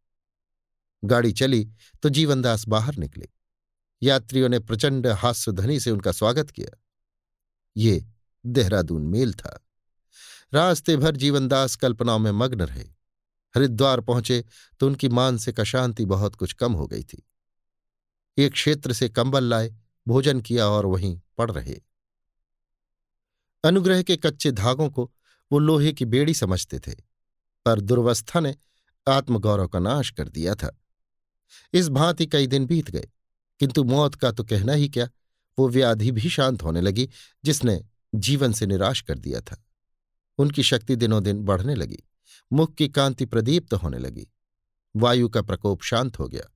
गाड़ी 1.04 1.32
चली 1.32 1.72
तो 2.04 2.10
जीवनदास 2.10 2.68
बाहर 2.68 2.96
निकले। 2.96 3.30
यात्रियों 4.04 4.50
ने 4.50 4.60
प्रचंड 4.60 5.08
हास्यध्वनि 5.08 5.80
से 5.80 5.92
उनका 5.92 6.12
स्वागत 6.12 6.50
किया। 6.50 6.78
ये 7.78 8.06
देहरादून 8.46 9.06
मेल 9.08 9.34
था। 9.34 9.60
रास्ते 10.54 10.96
भर 10.98 11.16
जीवनदास 11.16 11.76
कल्पनाओं 11.76 12.20
में 12.20 12.32
मग्न 12.32 12.62
रहे। 12.62 12.84
हरिद्वार 13.56 14.02
पहुँचे 14.02 14.44
तो 14.80 14.88
उनकी 14.88 15.10
मानसिक 15.10 15.60
अशांति 15.60 16.06
बहुत 16.06 16.36
कुछ 16.36 16.54
कम 16.54 16.74
हो 16.74 16.88
गई 16.88 17.04
थी। 17.04 17.24
एक 18.38 18.54
क्षेत्र 18.54 18.94
से 18.94 19.10
कंबल 19.10 19.44
लाए, 19.44 19.74
भोजन 20.08 20.42
किया 20.42 20.68
और 20.68 20.86
वहीं 20.86 21.20
पड़ 21.38 21.52
रहे। 21.52 21.80
अनुग्रह 23.64 24.02
के 24.04 24.16
कच्चे 24.18 24.52
धागों 24.52 24.90
को 24.90 25.12
वो 25.52 25.60
लोहे 25.60 25.92
की 25.94 26.06
बेड़ी 26.06 26.34
समझते 26.34 26.80
थे, 26.80 26.94
पर 27.66 27.80
दुर्वस्था 27.80 28.40
ने 28.40 28.56
आत्मगौरव 29.08 29.68
का 29.68 29.80
नाश 29.80 30.10
कर 30.10 30.28
दिया 30.28 30.56
था। 30.56 30.76
इस 31.74 31.90
भांति 31.90 32.26
कई 32.26 32.48
दिन 32.48 32.66
बीत 32.66 32.90
गए, 32.92 33.08
किंतु 33.60 33.84
मौत 33.84 34.16
का 34.16 34.32
तो 34.32 34.44
कहना 34.44 34.74
ही 34.74 34.90
क्या, 34.90 35.08
वो 35.58 35.68
व्याधि 35.70 36.12
भी 36.12 36.30
शांत 36.30 36.64
होने 36.64 36.82
लगी, 36.82 37.10
जिसने 37.44 37.82
जीवन 38.16 38.54
से 38.54 38.66
निराश 38.66 39.02
कर 39.02 39.20
दिया 39.20 39.42
था। 39.42 39.66
उनकी 40.38 40.64
शक्ति 40.64 40.96
दिनों 40.96 41.24
दिन 41.24 41.40
बढ़ने 41.40 41.76
लगी, 41.76 42.04
मुख 42.54 42.76
की 42.76 42.90
कांति 42.90 43.26
प्रदीप्त 43.26 43.74
होने 43.74 43.98
लगी। 43.98 44.28
वायु 44.96 45.30
का 45.30 45.42
प्रकोप 45.42 45.82
शांत 45.82 46.20
हो 46.20 46.28
गया। 46.28 46.52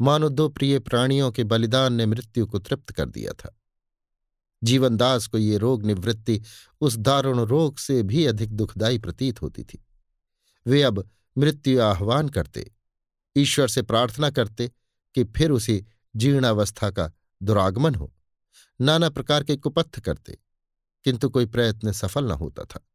मानो 0.00 0.28
दो 0.28 0.48
प्रिय 0.48 0.78
प्राणियों 0.78 1.32
के 1.32 1.44
बलिदान 1.44 1.92
ने 1.92 2.06
मृत्यु 2.06 2.46
को 2.46 2.58
तृप्त 2.58 2.92
कर 2.92 3.08
दिया 3.08 3.32
था। 3.32 3.56
जीवनदास 4.64 5.26
को 5.26 5.38
ये 5.38 5.56
रोग 5.56 5.82
निवृत्ति 5.82 6.42
उस 6.80 6.96
दारुण 6.96 7.38
रोग 7.40 7.78
से 7.78 8.02
भी 8.02 8.26
अधिक 8.26 8.52
दुखदायी 8.52 8.98
प्रतीत 8.98 9.42
होती 9.42 9.64
थी। 9.64 9.86
वे 10.66 10.82
अब 10.82 11.10
मृत्यु 11.38 11.80
आह्वान 11.80 12.28
करते, 12.28 12.72
ईश्वर 13.36 13.68
से 13.68 13.82
प्रार्थना 13.82 14.30
करते 14.30 14.70
कि 15.14 15.24
फिर 15.24 15.50
उसी 15.50 15.86
जीर्णावस्था 16.16 16.90
का 16.90 17.12
दुरागमन 17.42 17.94
हो। 17.94 18.14
नाना 18.80 19.10
प्रकार 19.10 19.44
के 19.44 19.56
कुपत्थ 19.56 20.00
करते 20.00 20.38
किंतु 21.04 21.28
कोई 21.28 21.46
प्रयत्न 21.46 21.92
सफल 21.92 22.24
न 22.24 22.30
होता 22.30 22.64
था। 22.64 22.86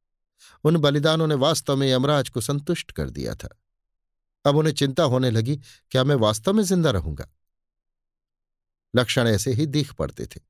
उन 0.64 0.78
बलिदानों 0.78 1.28
ने 1.28 1.36
वास्तव 1.36 1.76
में 1.76 1.92
यमराज 1.92 2.30
को 2.30 2.42
संतुष्ट 2.42 2.92
कर 2.92 3.10
दिया 3.10 3.36
था। 3.36 3.62
अब 4.46 4.56
उन्हें 4.56 4.74
चिंता 4.74 5.04
होने 5.04 5.32
लगी, 5.32 5.62
क्या 5.92 6.04
मैं 6.04 6.16
वास्तव 6.16 6.54
में 6.54 6.64
ज़िंदा 6.64 6.92
रहूँगा? 6.92 7.30
लक्षण 8.96 9.28
ऐसे 9.28 9.54
ही 9.54 9.66
दिख 9.66 9.94
पड़ते 9.94 10.26
थे। 10.26 10.42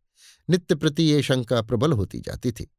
नित्य 0.50 0.76
प्रति 0.76 1.04
ये 1.04 1.24
शंका 1.24 1.62
प्रबल 1.62 1.92
होती 1.92 2.20
जाती 2.20 2.52
थी। 2.52 2.76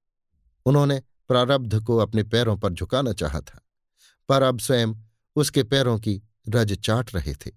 उन्होंने 0.67 1.03
प्रारब्ध 1.29 1.81
को 1.81 1.97
अपने 1.97 2.23
पैरों 2.23 2.57
पर 2.57 2.73
झुकाना 2.73 3.13
चाहा 3.13 3.41
था। 3.41 3.67
पर 4.29 4.43
अब 4.43 4.61
स्वयं 4.61 4.95
उसके 5.37 5.63
पैरों 5.63 5.99
की 5.99 6.23
रज 6.49 6.73
चाट 6.73 7.15
रहे 7.15 7.35
थे। 7.35 7.51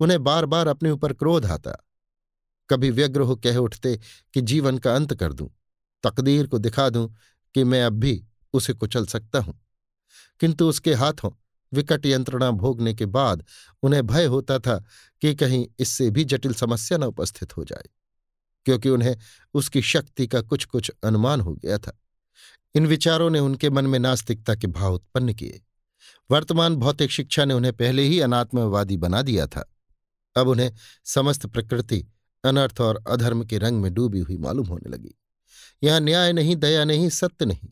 उन्हें 0.00 0.24
बार 0.24 0.46
बार 0.46 0.66
अपने 0.66 0.90
ऊपर 0.90 1.12
क्रोध 1.12 1.46
आता। 1.46 1.88
कभी 2.70 2.90
व्यग्र 2.90 3.20
हो 3.20 3.36
कह 3.36 3.56
उठते 3.56 4.00
कि 4.34 4.40
जीवन 4.40 4.78
का 4.78 4.94
अंत 4.94 5.14
कर 5.14 5.32
दूँ। 5.32 5.50
तकदीर 6.02 6.46
को 6.46 6.58
दिखा 6.58 6.88
दूँ 6.88 7.14
कि 7.54 7.64
मैं 7.64 7.82
अब 7.84 7.92
भी 7.92 8.24
उसे 8.52 8.72
कुचल 8.72 9.06
सकता 9.06 9.38
हूँ। 9.38 9.60
किंतु 10.40 10.68
उसके 10.68 10.94
हाथों 10.94 11.30
विकट 11.72 12.06
यंत्रणा 12.06 12.50
भोगने 12.50 12.94
के 12.94 13.06
बाद 13.06 13.44
उन्हें 13.82 14.06
भय 14.06 14.24
होता 14.24 14.58
था 14.58 14.84
कि 15.22 15.34
कहीं 15.34 15.66
इससे 15.78 16.10
भी 16.10 16.24
जटिल 16.24 16.54
समस्या 16.54 16.98
न 16.98 17.04
उपस्थित 17.04 17.56
हो 17.56 17.64
जाए, 17.64 17.88
क्योंकि 18.66 18.88
उन्हें 18.88 19.16
उसकी 19.54 19.82
शक्ति 19.82 20.26
का 20.26 20.40
कुछ 20.40 20.64
कुछ 20.64 20.90
अनुमान 21.04 21.40
हो 21.40 21.54
गया 21.54 21.78
था। 21.78 21.98
इन 22.74 22.86
विचारों 22.86 23.30
ने 23.30 23.40
उनके 23.40 23.70
मन 23.70 23.86
में 23.86 23.98
नास्तिकता 23.98 24.54
के 24.54 24.66
भाव 24.66 24.94
उत्पन्न 24.94 25.34
किए। 25.34 25.62
वर्तमान 26.30 26.76
भौतिक 26.76 27.10
शिक्षा 27.10 27.44
ने 27.44 27.54
उन्हें 27.54 27.72
पहले 27.76 28.02
ही 28.02 28.20
अनात्मवादी 28.20 28.96
बना 28.96 29.22
दिया 29.22 29.46
था। 29.46 29.74
अब 30.36 30.48
उन्हें 30.48 30.72
समस्त 31.04 31.46
प्रकृति, 31.46 32.06
अनर्थ 32.44 32.80
और 32.80 33.04
अधर्म 33.08 33.44
के 33.44 33.58
रंग 33.58 33.82
में 33.82 33.94
डूबी 33.94 34.20
हुई 34.20 34.36
मालूम 34.36 34.66
होने 34.66 34.90
लगी। 34.90 35.14
यहाँ 35.82 36.00
न्याय 36.00 36.32
नहीं, 36.32 36.56
दया 36.56 36.84
नहीं, 36.84 37.08
सत्य 37.08 37.44
नहीं। 37.44 37.68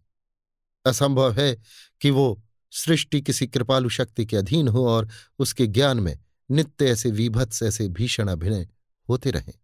असंभव 0.87 1.33
है 1.33 1.59
कि 2.01 2.11
वो 2.11 2.43
सृष्टि 2.71 3.21
किसी 3.21 3.47
कृपालु 3.47 3.89
शक्ति 3.89 4.27
के 4.27 4.37
अधीन 4.37 4.69
हो 4.69 4.89
और 4.89 5.09
उसके 5.39 5.67
ज्ञान 5.67 6.01
में 6.01 6.19
नित्य 6.51 6.87
ऐसे 6.87 7.11
विभत्स, 7.11 7.63
ऐसे 7.63 7.89
भीषण 7.89 8.29
अभिनय 8.29 8.69
होते 9.09 9.31
रहें। 9.31 9.55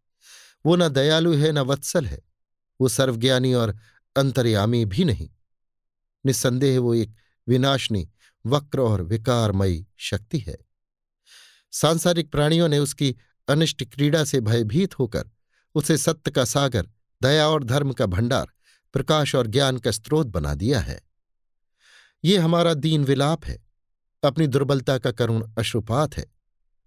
वो 0.67 0.77
न 0.77 0.89
दयालु 0.89 1.35
है, 1.35 1.53
न 1.53 1.59
वत्सल 1.59 2.07
है। 2.07 2.21
वो 2.81 2.89
सर्वज्ञानी 2.89 3.55
और 3.55 3.77
अंतर्यामी 4.17 4.85
भी 4.85 5.05
नहीं। 5.05 5.31
निस्संदेह 6.27 6.81
वो 6.81 6.95
एक 6.95 7.15
विनाशनी, 7.49 8.11
वक्र 8.47 8.81
और 8.81 9.03
विकारमयी 9.03 9.87
शक्ति 9.99 10.39
है। 10.39 10.59
सांसारिक 11.73 12.31
प्राणियों 12.31 12.69
ने 12.69 12.79
उसकी 12.79 13.17
अनिष्ट 13.49 13.85
क्रीड़ा 13.85 14.25
से 14.25 14.41
भयभीत 14.41 14.99
होकर 14.99 15.31
उसे 15.75 15.99
सत्य 15.99 16.31
का 16.31 16.45
सागर 16.45 16.89
दया 17.23 17.49
और 17.49 17.65
धर्म 17.65 17.93
का 17.93 18.07
भंडार, 18.07 18.47
प्रकाश 18.93 19.35
और 19.35 19.47
ज्ञान 19.47 19.79
का 19.79 19.91
स्रोत 19.91 20.27
बना 20.27 20.55
दिया 20.55 20.81
है। 20.81 21.01
ये 22.25 22.39
हमारा 22.39 22.75
दीन 22.75 23.05
विलाप 23.05 23.45
है। 23.45 23.63
अपनी 24.25 24.47
दुर्बलता 24.47 24.99
का 24.99 25.13
करुण 25.13 25.49
अश्रुपात 25.59 26.17
है। 26.17 26.27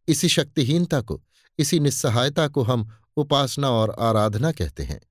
इसी 0.08 0.30
शक्तिहीनता 0.30 1.01
को, 1.01 1.24
इसी 1.60 1.80
निस्सहायता 1.80 2.48
को 2.48 2.63
हम 2.63 2.98
उपासना 3.18 3.70
और 3.70 3.96
आराधना 4.00 4.51
कहते 4.51 4.84
हैं 4.84 5.01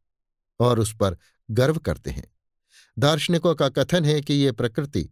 और 0.60 0.80
उस 0.80 0.96
पर 0.96 1.16
गर्व 1.50 1.78
करते 1.78 2.10
हैं। 2.10 2.34
दार्शनिकों 2.98 3.54
का 3.54 3.68
कथन 3.68 4.04
है 4.04 4.20
कि 4.20 4.34
ये 4.34 4.52
प्रकृति 4.52 5.08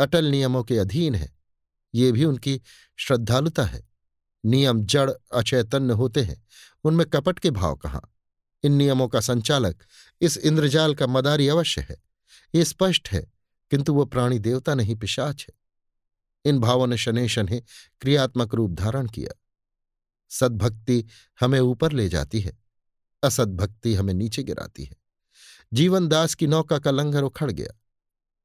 अटल 0.00 0.24
नियमों 0.24 0.64
के 0.64 0.78
अधीन 0.78 1.14
है। 1.14 1.36
ये 1.94 2.12
भी 2.12 2.24
उनकी 2.24 2.62
श्रद्धालुता 2.96 3.64
है। 3.64 3.88
नियम 4.46 4.84
जड़ 4.84 5.10
अचैतन्य 5.34 5.92
होते 5.92 6.22
हैं। 6.22 6.46
उनमें 6.84 7.06
कपट 7.06 7.38
के 7.38 7.50
भाव 7.50 7.76
कहाँ? 7.76 8.12
इन 8.66 8.72
नियमों 8.72 9.08
का 9.08 9.20
संचालक 9.20 9.82
इस 10.20 10.36
इंद्रजाल 10.36 10.94
का 10.94 11.06
मदारी 11.06 11.48
अवश्य 11.48 11.80
है। 11.80 11.96
ये 12.54 12.64
स्पष्ट 12.64 13.08
है, 13.08 13.32
किंतु 13.70 13.94
वो 13.94 14.04
प्राणी 14.04 14.38
देवता 14.38 14.74
नहीं, 14.74 14.96
पिशाच 14.96 15.46
है। 15.48 15.54
इन 16.44 16.58
भावों 16.58 16.86
ने 16.86 16.96
शने 16.96 17.28
शने 17.28 17.62
क्रियात्मक 18.00 18.54
रूप 18.54 18.70
धारण 18.70 19.06
किया। 19.06 19.40
सद्भक्ति 20.28 21.04
हमें 21.40 21.60
ऊपर 21.60 21.92
ले 21.92 22.08
जाती 22.08 22.40
है, 22.40 22.58
असद्भक्ति 23.22 23.94
हमें 23.94 24.14
नीचे 24.14 24.42
गिराती 24.42 24.84
है। 24.84 24.96
जीवनदास 25.72 26.34
की 26.34 26.46
नौका 26.46 26.78
का 26.78 26.90
लंगर 26.90 27.22
उखड़ 27.22 27.50
गया। 27.50 27.72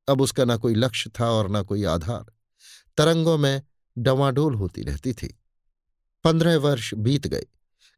अब 0.07 0.21
उसका 0.21 0.45
ना 0.45 0.57
कोई 0.57 0.75
लक्ष्य 0.75 1.09
था 1.19 1.29
और 1.29 1.49
ना 1.49 1.61
कोई 1.61 1.83
आधार। 1.83 2.25
तरंगों 2.97 3.37
में 3.37 3.61
डवाडोल 3.97 4.55
होती 4.55 4.83
रहती 4.83 5.13
थी। 5.13 5.39
पंद्रह 6.23 6.57
वर्ष 6.57 6.93
बीत 6.93 7.27
गए। 7.27 7.45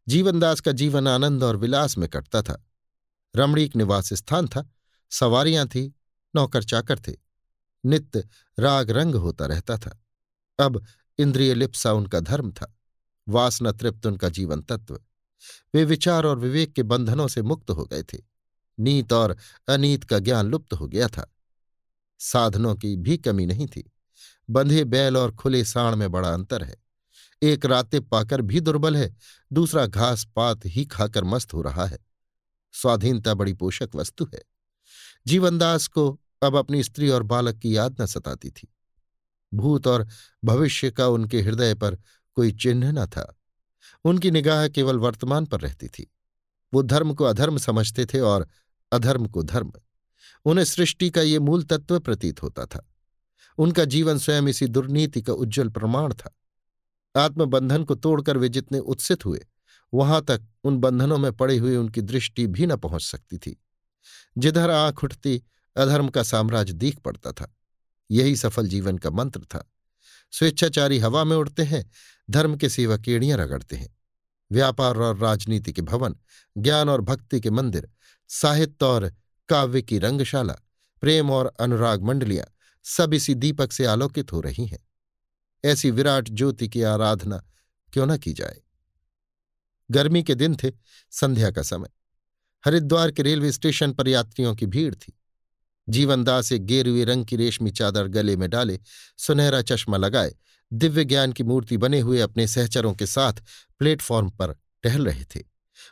जीवनदास 0.07 0.59
का 0.59 0.71
जीवन 0.71 1.07
आनंद 1.07 1.43
और 1.43 1.55
विलास 1.55 1.97
में 1.97 2.09
कटता 2.09 2.41
था। 2.41 2.65
रमणीक 3.35 3.75
निवास 3.75 4.13
स्थान 4.13 4.47
था, 4.47 4.69
सवारियाँ 5.11 5.67
थी 5.67 5.95
नौकर 6.35 6.63
चाकर 6.63 6.99
थे। 6.99 7.13
नित्य 7.85 8.27
राग 8.59 8.91
रंग 8.91 9.15
होता 9.15 9.45
रहता 9.45 9.77
था। 9.77 10.03
अब 10.59 10.85
इंद्रिय 11.17 11.53
लिप्सा 11.53 11.93
उनका 11.93 12.19
धर्म 12.19 12.51
था, 12.51 12.77
वासना 13.29 13.71
तृप्त 13.71 14.05
उनका 14.05 14.29
जीवन 14.29 14.61
तत्व। 14.61 14.99
वे 15.73 15.85
विचार 15.85 16.25
और 16.25 16.39
विवेक 16.39 16.73
के 16.73 16.83
बंधनों 16.83 17.27
से 17.27 17.41
मुक्त 17.41 17.71
हो 17.71 17.85
गए 17.85 18.03
थे। 18.03 18.17
नीत 18.79 19.13
और 19.13 19.37
अनीत 19.67 20.03
का 20.03 20.19
ज्ञान 20.19 20.45
लुप्त 20.45 20.73
हो 20.73 20.87
गया 20.87 21.07
था। 21.07 21.35
साधनों 22.19 22.75
की 22.75 22.95
भी 22.95 23.17
कमी 23.17 23.45
नहीं 23.45 23.67
थी। 23.67 23.91
बंधे 24.49 24.83
बैल 24.83 25.17
और 25.17 25.35
खुले 25.35 25.65
साण 25.65 25.95
में 25.95 26.11
बड़ा 26.11 26.29
अंतर 26.29 26.63
है। 26.63 26.82
एक 27.43 27.65
राते 27.65 27.99
पाकर 27.99 28.41
भी 28.41 28.59
दुर्बल 28.59 28.97
है, 28.97 29.15
दूसरा 29.53 29.85
घास 29.85 30.27
पात 30.35 30.59
ही 30.65 30.85
खाकर 30.85 31.23
मस्त 31.23 31.53
हो 31.53 31.61
रहा 31.61 31.85
है। 31.85 31.99
स्वाधीनता 32.71 33.33
बड़ी 33.33 33.53
पोषक 33.53 33.89
वस्तु 33.95 34.29
है। 34.33 34.41
जीवनदास 35.27 35.87
को 35.87 36.19
अब 36.43 36.55
अपनी 36.55 36.83
स्त्री 36.83 37.09
और 37.09 37.23
बालक 37.23 37.55
की 37.55 37.77
याद 37.77 38.01
न 38.01 38.05
सताती 38.05 38.49
थी। 38.49 38.73
भूत 39.53 39.87
और 39.87 40.07
भविष्य 40.45 40.91
का 40.91 41.07
उनके 41.07 41.41
हृदय 41.41 41.75
पर 41.75 41.97
कोई 42.33 42.51
चिन्ह 42.51 42.91
न 42.91 43.05
था। 43.05 43.35
उनकी 44.05 44.31
निगाह 44.31 44.67
केवल 44.67 44.97
वर्तमान 44.97 45.45
पर 45.45 45.59
रहती 45.59 45.87
थी। 45.87 46.11
वो 46.73 46.81
धर्म 46.81 47.13
को 47.13 47.23
अधर्म 47.23 47.57
समझते 47.57 48.05
थे 48.05 48.19
और 48.19 48.47
अधर्म 48.91 49.27
को 49.27 49.43
धर्म। 49.43 49.73
उन्हें 50.45 50.65
सृष्टि 50.65 51.09
का 51.09 51.21
ये 51.21 51.39
मूल 51.39 51.63
तत्व 51.63 51.99
प्रतीत 51.99 52.43
होता 52.43 52.65
था। 52.65 52.87
उनका 53.57 53.85
जीवन 53.85 54.17
स्वयं 54.17 54.43
इसी 54.43 54.67
दुर्नीति 54.67 55.21
का 55.21 55.33
उज्जवल 55.33 55.69
प्रमाण 55.69 56.13
था। 56.13 56.39
आत्मबंधन 57.15 57.83
को 57.83 57.95
तोड़कर 57.95 58.37
वे 58.37 58.49
जितने 58.49 58.79
उत्सित 58.79 59.25
हुए, 59.25 59.45
वहाँ 59.93 60.25
तक 60.25 60.41
उन 60.63 60.77
बंधनों 60.77 61.17
में 61.17 61.33
पड़े 61.33 61.57
हुए 61.57 61.75
उनकी 61.75 62.01
दृष्टि 62.01 62.47
भी 62.47 62.65
न 62.65 62.75
पहुँच 62.75 63.01
सकती 63.01 63.37
थी। 63.37 63.63
जिधर 64.37 64.69
आँख 64.69 65.03
उठती, 65.03 65.43
अधर्म 65.77 66.07
का 66.07 66.23
साम्राज्य 66.23 66.73
दीख 66.73 66.99
पड़ता 66.99 67.31
था। 67.31 67.55
यही 68.11 68.35
सफल 68.35 68.67
जीवन 68.67 68.97
का 68.97 69.09
मंत्र 69.09 69.39
था। 69.39 69.71
स्वेच्छाचारी 70.31 70.99
हवा 70.99 71.23
में 71.23 71.35
उड़ते 71.35 71.63
हैं, 71.63 71.91
धर्म 72.29 72.55
के 72.55 72.69
सेवा 72.69 72.97
केड़ियाँ 72.97 73.37
रगड़ते 73.37 73.75
हैं। 73.75 73.97
व्यापार 74.51 74.97
और 74.97 75.17
राजनीति 75.17 75.73
के 75.73 75.81
भवन, 75.81 76.15
ज्ञान 76.57 76.89
और 76.89 77.01
भक्ति 77.01 77.39
के 77.39 77.49
मंदिर, 77.49 77.89
साहित्य 78.27 78.85
और 78.85 79.13
काव्य 79.49 79.81
की 79.81 79.99
रंगशाला, 79.99 80.55
प्रेम 81.01 81.31
और 81.31 81.53
अनुराग 81.59 82.03
मंडलियाँ, 82.03 82.45
सब 82.83 83.13
इसी 83.13 83.35
दीपक 83.35 83.71
से 83.71 83.85
आलोकित 83.85 84.33
हो 84.33 84.41
रही 84.41 84.65
हैं। 84.65 84.87
ऐसी 85.65 85.91
विराट 85.91 86.29
ज्योति 86.29 86.69
की 86.69 86.81
आराधना 86.81 87.43
क्यों 87.93 88.05
न 88.05 88.17
की 88.17 88.33
जाए? 88.33 88.61
गर्मी 89.91 90.23
के 90.23 90.35
दिन 90.35 90.55
थे, 90.55 90.71
संध्या 91.11 91.51
का 91.51 91.61
समय। 91.61 91.89
हरिद्वार 92.65 93.11
के 93.11 93.23
रेलवे 93.23 93.51
स्टेशन 93.51 93.91
पर 93.93 94.07
यात्रियों 94.07 94.55
की 94.55 94.65
भीड़ 94.65 94.95
थी। 94.95 95.19
जीवनदास 95.89 96.51
एक 96.51 96.65
गेरुए 96.65 97.03
रंग 97.03 97.25
की 97.25 97.35
रेशमी 97.35 97.71
चादर 97.71 98.07
गले 98.07 98.35
में 98.35 98.49
डाले, 98.49 98.79
सुनहरा 99.17 99.61
चश्मा 99.61 99.97
लगाए, 99.97 100.35
दिव्य 100.73 101.05
ज्ञान 101.05 101.33
की 101.33 101.43
मूर्ति 101.43 101.77
बने 101.77 101.99
हुए 101.99 102.19
अपने 102.19 102.47
सहचरों 102.47 102.93
के 102.93 103.05
साथ 103.05 103.33
प्लेटफॉर्म 103.79 104.29
पर 104.29 104.55
टहल 104.83 105.05
रहे 105.05 105.23
थे। 105.23 105.43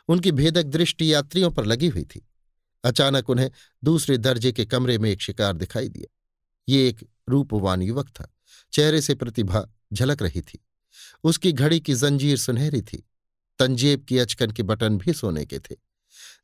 उनकी 0.08 0.32
भेदक 0.32 0.62
दृष्टि 0.62 1.14
यात्रियों 1.14 1.50
पर 1.50 1.64
लगी 1.64 1.88
हुई 1.88 2.04
थी। 2.04 2.28
अचानक 2.84 3.30
उन्हें 3.30 3.50
दूसरे 3.84 4.18
दर्जे 4.18 4.52
के 4.52 4.64
कमरे 4.64 4.98
में 4.98 5.10
एक 5.10 5.20
शिकार 5.20 5.52
दिखाई 5.52 5.88
दिया। 5.88 6.16
ये 6.68 6.88
एक 6.88 7.08
रूपवान 7.28 7.82
युवक 7.82 8.08
था। 8.08 8.34
चेहरे 8.72 9.00
से 9.00 9.14
प्रतिभा 9.14 9.68
झलक 9.92 10.22
रही 10.22 10.40
थी। 10.40 10.66
उसकी 11.24 11.52
घड़ी 11.52 11.80
की 11.80 11.94
जंजीर 11.94 12.36
सुनहरी 12.36 12.82
थी। 12.82 13.08
तंजेब 13.58 14.04
की 14.04 14.18
अचकन 14.18 14.50
के 14.50 14.62
बटन 14.62 14.98
भी 14.98 15.12
सोने 15.12 15.46
के 15.46 15.58
थे। 15.58 15.76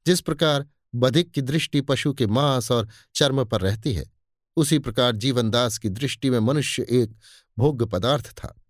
जिस 0.06 0.20
प्रकार 0.20 0.66
बधिक 0.94 1.30
की 1.30 1.42
दृष्टि 1.42 1.80
पशु 1.80 2.12
के 2.12 2.26
मांस 2.26 2.70
और 2.70 2.88
चर्म 3.14 3.44
पर 3.44 3.61
रहती 3.61 3.92
है, 3.92 4.11
उसी 4.56 4.78
प्रकार 4.78 5.16
जीवनदास 5.16 5.78
की 5.78 5.88
दृष्टि 5.88 6.30
में 6.30 6.38
मनुष्य 6.38 6.87
एक 6.90 7.16
भोग्य 7.58 7.87
पदार्थ 7.87 8.30
था। 8.30 8.62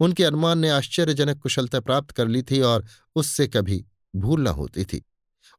उनके 0.00 0.24
अनुमान 0.24 0.58
ने 0.58 0.70
आश्चर्यजनक 0.70 1.38
कुशलता 1.38 1.80
प्राप्त 1.80 2.10
कर 2.10 2.28
ली 2.28 2.42
थी 2.42 2.60
और 2.60 2.86
उससे 3.14 3.46
कभी 3.46 3.84
भूल 4.16 4.40
न 4.40 4.46
होती 4.46 4.84
थी। 4.84 5.04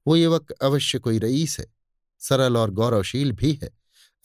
वो 0.08 0.16
युवक 0.16 0.52
अवश्य 0.52 1.00
कोई 1.00 1.20
रईस 1.20 1.60
है, 1.60 1.74
सरल 2.20 2.58
और 2.58 2.70
गौरवशील 2.72 3.32
भी 3.32 3.60
है, 3.64 3.72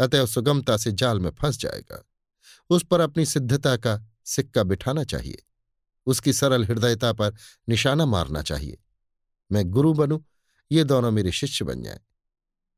अतएव 0.00 0.26
सुगमता 0.26 0.76
से 0.76 0.92
जाल 0.92 1.20
में 1.20 1.30
फंस 1.30 1.58
जाएगा। 1.58 2.07
उस 2.70 2.82
पर 2.82 3.00
अपनी 3.00 3.26
सिद्धता 3.26 3.76
का 3.76 4.08
सिक्का 4.24 4.62
बिठाना 4.62 5.04
चाहिए। 5.04 5.42
उसकी 6.06 6.32
सरल 6.32 6.64
हृदयता 6.64 7.12
पर 7.12 7.34
निशाना 7.68 8.06
मारना 8.06 8.42
चाहिए। 8.42 8.78
मैं 9.52 9.70
गुरु 9.70 9.92
बनूं, 9.92 10.20
ये 10.72 10.84
दोनों 10.84 11.10
मेरे 11.10 11.32
शिष्य 11.32 11.64
बन 11.64 11.82
जाएँ। 11.82 12.00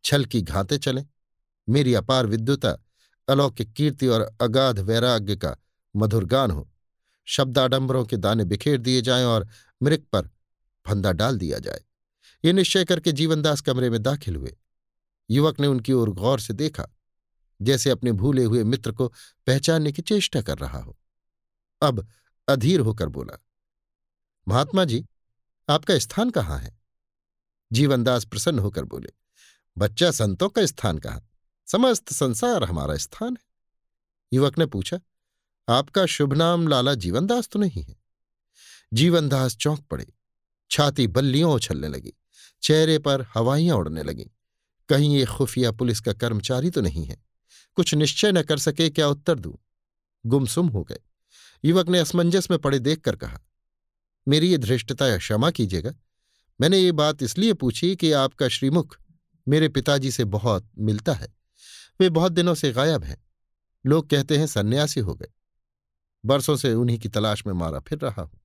छल 0.04 0.24
की 0.24 0.42
घाते 0.42 0.78
चलें, 0.78 1.06
मेरी 1.68 1.94
अपार 1.94 2.26
विद्युता, 2.26 2.84
अलौकिक 3.28 3.72
कीर्ति 3.72 4.06
और 4.06 4.36
अगाध 4.40 4.78
वैराग्य 4.78 5.36
का 5.36 5.56
मधुर 5.96 6.24
गान 6.24 6.50
हो। 6.50 6.70
शब्दाडंबरों 7.24 8.04
के 8.04 8.16
दाने 8.16 8.44
बिखेर 8.44 8.78
दिए 8.78 9.02
जाएँ 9.02 9.24
और 9.24 9.48
मृग 9.82 10.02
पर 10.12 10.22
फंदा 10.86 11.12
डाल 11.12 11.38
दिया 11.38 11.58
जाए। 11.58 11.80
ये 12.44 12.52
निश्चय 12.52 12.84
करके 12.84 13.12
जीवनदास 13.12 13.60
कमरे 13.60 13.90
में 13.90 14.02
दाखिल 14.02 14.36
हुए। 14.36 14.56
युवक 15.30 15.60
ने 15.60 15.66
उनकी 15.66 15.92
ओर 15.92 16.10
गौर 16.10 16.40
से 16.40 16.54
देखा। 16.54 16.88
जैसे 17.62 17.90
अपने 17.90 18.12
भूले 18.12 18.44
हुए 18.44 18.64
मित्र 18.64 18.92
को 18.92 19.08
पहचानने 19.46 19.92
की 19.92 20.02
चेष्टा 20.02 20.42
कर 20.42 20.58
रहा 20.58 20.78
हो। 20.78 20.98
अब 21.82 22.06
अधीर 22.48 22.80
होकर 22.80 23.08
बोला, 23.08 23.38
महात्मा 24.48 24.84
जी, 24.84 25.04
आपका 25.68 25.98
स्थान 25.98 26.30
कहाँ 26.30 26.58
है? 26.58 26.78
जीवनदास 27.72 28.24
प्रसन्न 28.24 28.58
होकर 28.58 28.84
बोले, 28.84 29.12
बच्चा 29.78 30.10
संतों 30.10 30.48
का 30.48 30.66
स्थान 30.66 30.98
कहाँ? 30.98 31.28
समस्त 31.66 32.12
संसार 32.12 32.64
हमारा 32.64 32.96
स्थान 32.96 33.36
है। 33.36 33.44
युवक 34.32 34.58
ने 34.58 34.66
पूछा, 34.66 35.00
आपका 35.68 36.06
शुभ 36.06 36.32
नाम 36.34 36.68
लाला 36.68 36.94
जीवनदास 36.94 37.48
तो 37.48 37.58
नहीं 37.58 37.82
है? 37.82 37.96
जीवनदास 38.92 39.56
चौंक 39.56 39.80
पड़े, 39.80 40.12
छाती 40.70 41.06
बल्लियों 41.06 41.54
उछलने 41.54 41.88
लगी, 41.88 42.12
चेहरे 42.62 42.98
पर 42.98 43.26
हवाइयाँ 43.34 43.76
उड़ने 43.76 44.02
लगीं, 44.02 44.26
कहीं 44.88 45.16
ये 45.16 45.26
खुफिया 45.26 45.72
पुलिस 45.72 46.00
का 46.00 46.12
कर्मचारी 46.12 46.70
तो 46.70 46.80
नहीं 46.80 47.04
है? 47.04 47.29
कुछ 47.80 47.94
निश्चय 47.94 48.32
न 48.32 48.42
कर 48.42 48.58
सके, 48.58 48.90
क्या 48.90 49.08
उत्तर 49.08 49.38
दूँ? 49.38 49.56
गुमसुम 50.26 50.68
हो 50.68 50.82
गए। 50.84 50.98
युवक 51.64 51.88
ने 51.88 51.98
असमंजस 51.98 52.50
में 52.50 52.58
पड़े 52.58 52.78
देखकर 52.78 53.16
कहा, 53.16 53.40
मेरी 54.28 54.50
ये 54.50 54.58
धृष्टता 54.58 55.18
क्षमा 55.18 55.50
कीजिएगा। 55.50 55.92
मैंने 56.60 56.78
ये 56.78 56.92
बात 56.92 57.22
इसलिए 57.22 57.52
पूछी 57.52 57.96
कि 57.96 58.12
आपका 58.12 58.48
श्रीमुख 58.48 58.98
मेरे 59.48 59.68
पिताजी 59.68 60.10
से 60.10 60.24
बहुत 60.24 60.70
मिलता 60.78 61.12
है। 61.12 61.34
वे 62.00 62.10
बहुत 62.10 62.32
दिनों 62.32 62.54
से 62.54 62.72
गायब 62.72 63.04
हैं। 63.04 63.24
लोग 63.86 64.10
कहते 64.10 64.38
हैं 64.38 64.46
सन्यासी 64.46 65.00
हो 65.00 65.14
गए। 65.14 65.28
बरसों 66.24 66.56
से 66.56 66.74
उन्हीं 66.74 66.98
की 66.98 67.08
तलाश 67.08 67.46
में 67.46 67.54
मारा 67.54 67.80
फिर 67.80 67.98
रहा 67.98 68.22
हूँ। 68.22 68.40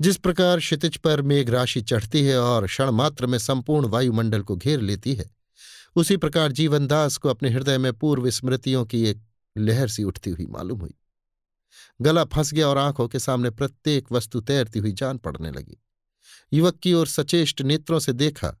जिस 0.00 0.16
प्रकार 0.16 0.58
क्षितिज 0.58 0.96
पर 0.96 1.22
मेघ 1.22 1.50
राशि 1.50 1.82
चढ़ती 1.82 2.24
है 2.24 2.38
और 2.38 2.66
क्षण 2.66 2.90
मात्र 2.90 3.26
में 3.26 3.38
संपूर्ण 3.38 3.86
वायुमंडल 3.86 4.42
को 4.42 4.56
घेर 4.56 4.80
लेती 4.80 5.14
है 5.14 5.35
उसी 5.96 6.16
प्रकार 6.16 6.52
जीवनदास 6.52 7.16
को 7.16 7.28
अपने 7.28 7.50
हृदय 7.50 7.78
में 7.78 7.92
पूर्व 7.92 8.30
स्मृतियों 8.30 8.84
की 8.84 9.02
एक 9.06 9.22
लहर 9.58 9.88
सी 9.88 10.02
उठती 10.02 10.30
हुई 10.30 10.46
मालूम 10.46 10.80
हुई। 10.80 10.94
गला 12.00 12.24
फंस 12.24 12.54
गया 12.54 12.68
और 12.68 12.78
आँखों 12.78 13.08
के 13.08 13.18
सामने 13.18 13.50
प्रत्येक 13.50 14.12
वस्तु 14.12 14.40
तैरती 14.40 14.78
हुई 14.78 14.92
जान 14.92 15.18
पड़ने 15.18 15.50
लगी। 15.50 15.76
युवक 16.52 16.78
की 16.78 16.92
ओर 16.92 17.06
सचेष्ट 17.06 17.62
नेत्रों 17.62 17.98
से 17.98 18.12
देखा, 18.12 18.60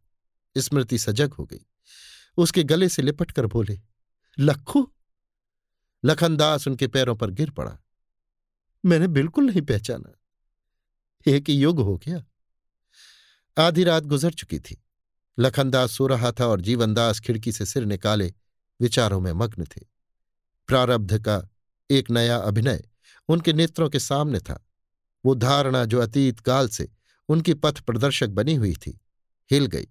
स्मृति 0.58 0.98
सजग 0.98 1.32
हो 1.32 1.44
गई। 1.44 1.66
उसके 2.36 2.62
गले 2.62 2.88
से 2.88 3.02
लिपट 3.02 3.30
कर 3.30 3.46
बोले, 3.46 3.80
लखू! 4.38 4.92
लखनदास 6.04 6.68
उनके 6.68 6.86
पैरों 6.86 7.16
पर 7.16 7.30
गिर 7.30 7.50
पड़ा। 7.50 7.78
मैंने 8.86 9.08
बिल्कुल 9.08 9.44
नहीं 9.44 9.62
पहचाना। 9.62 10.12
एक 11.26 11.50
युग 11.50 11.80
हो 11.80 11.96
गया। 11.96 12.24
आधी 13.58 13.84
रात 13.84 14.02
गुजर 14.02 14.30
चुकी 14.30 14.58
थी। 14.58 14.82
लखनदास 15.38 15.92
सो 15.92 16.06
रहा 16.06 16.32
था 16.32 16.46
और 16.46 16.60
जीवनदास 16.60 17.20
खिड़की 17.20 17.52
से 17.52 17.66
सिर 17.66 17.84
निकाले, 17.84 18.34
विचारों 18.80 19.20
में 19.20 19.32
मग्न 19.32 19.64
थे। 19.64 19.80
प्रारब्ध 20.66 21.18
का 21.18 21.48
एक 21.90 22.10
नया 22.10 22.36
अभिनय 22.36 22.88
उनके 23.28 23.52
नेत्रों 23.52 23.90
के 23.90 23.98
सामने 23.98 24.38
था। 24.38 24.66
वो 25.24 25.34
धारणा 25.34 25.84
जो 25.84 26.00
अतीत 26.00 26.40
काल 26.40 26.68
से 26.68 26.88
उनकी 27.28 27.54
पथ 27.54 27.80
प्रदर्शक 27.80 28.28
बनी 28.28 28.54
हुई 28.54 28.74
थी, 28.74 29.00
हिल 29.50 29.66
गई। 29.66 29.86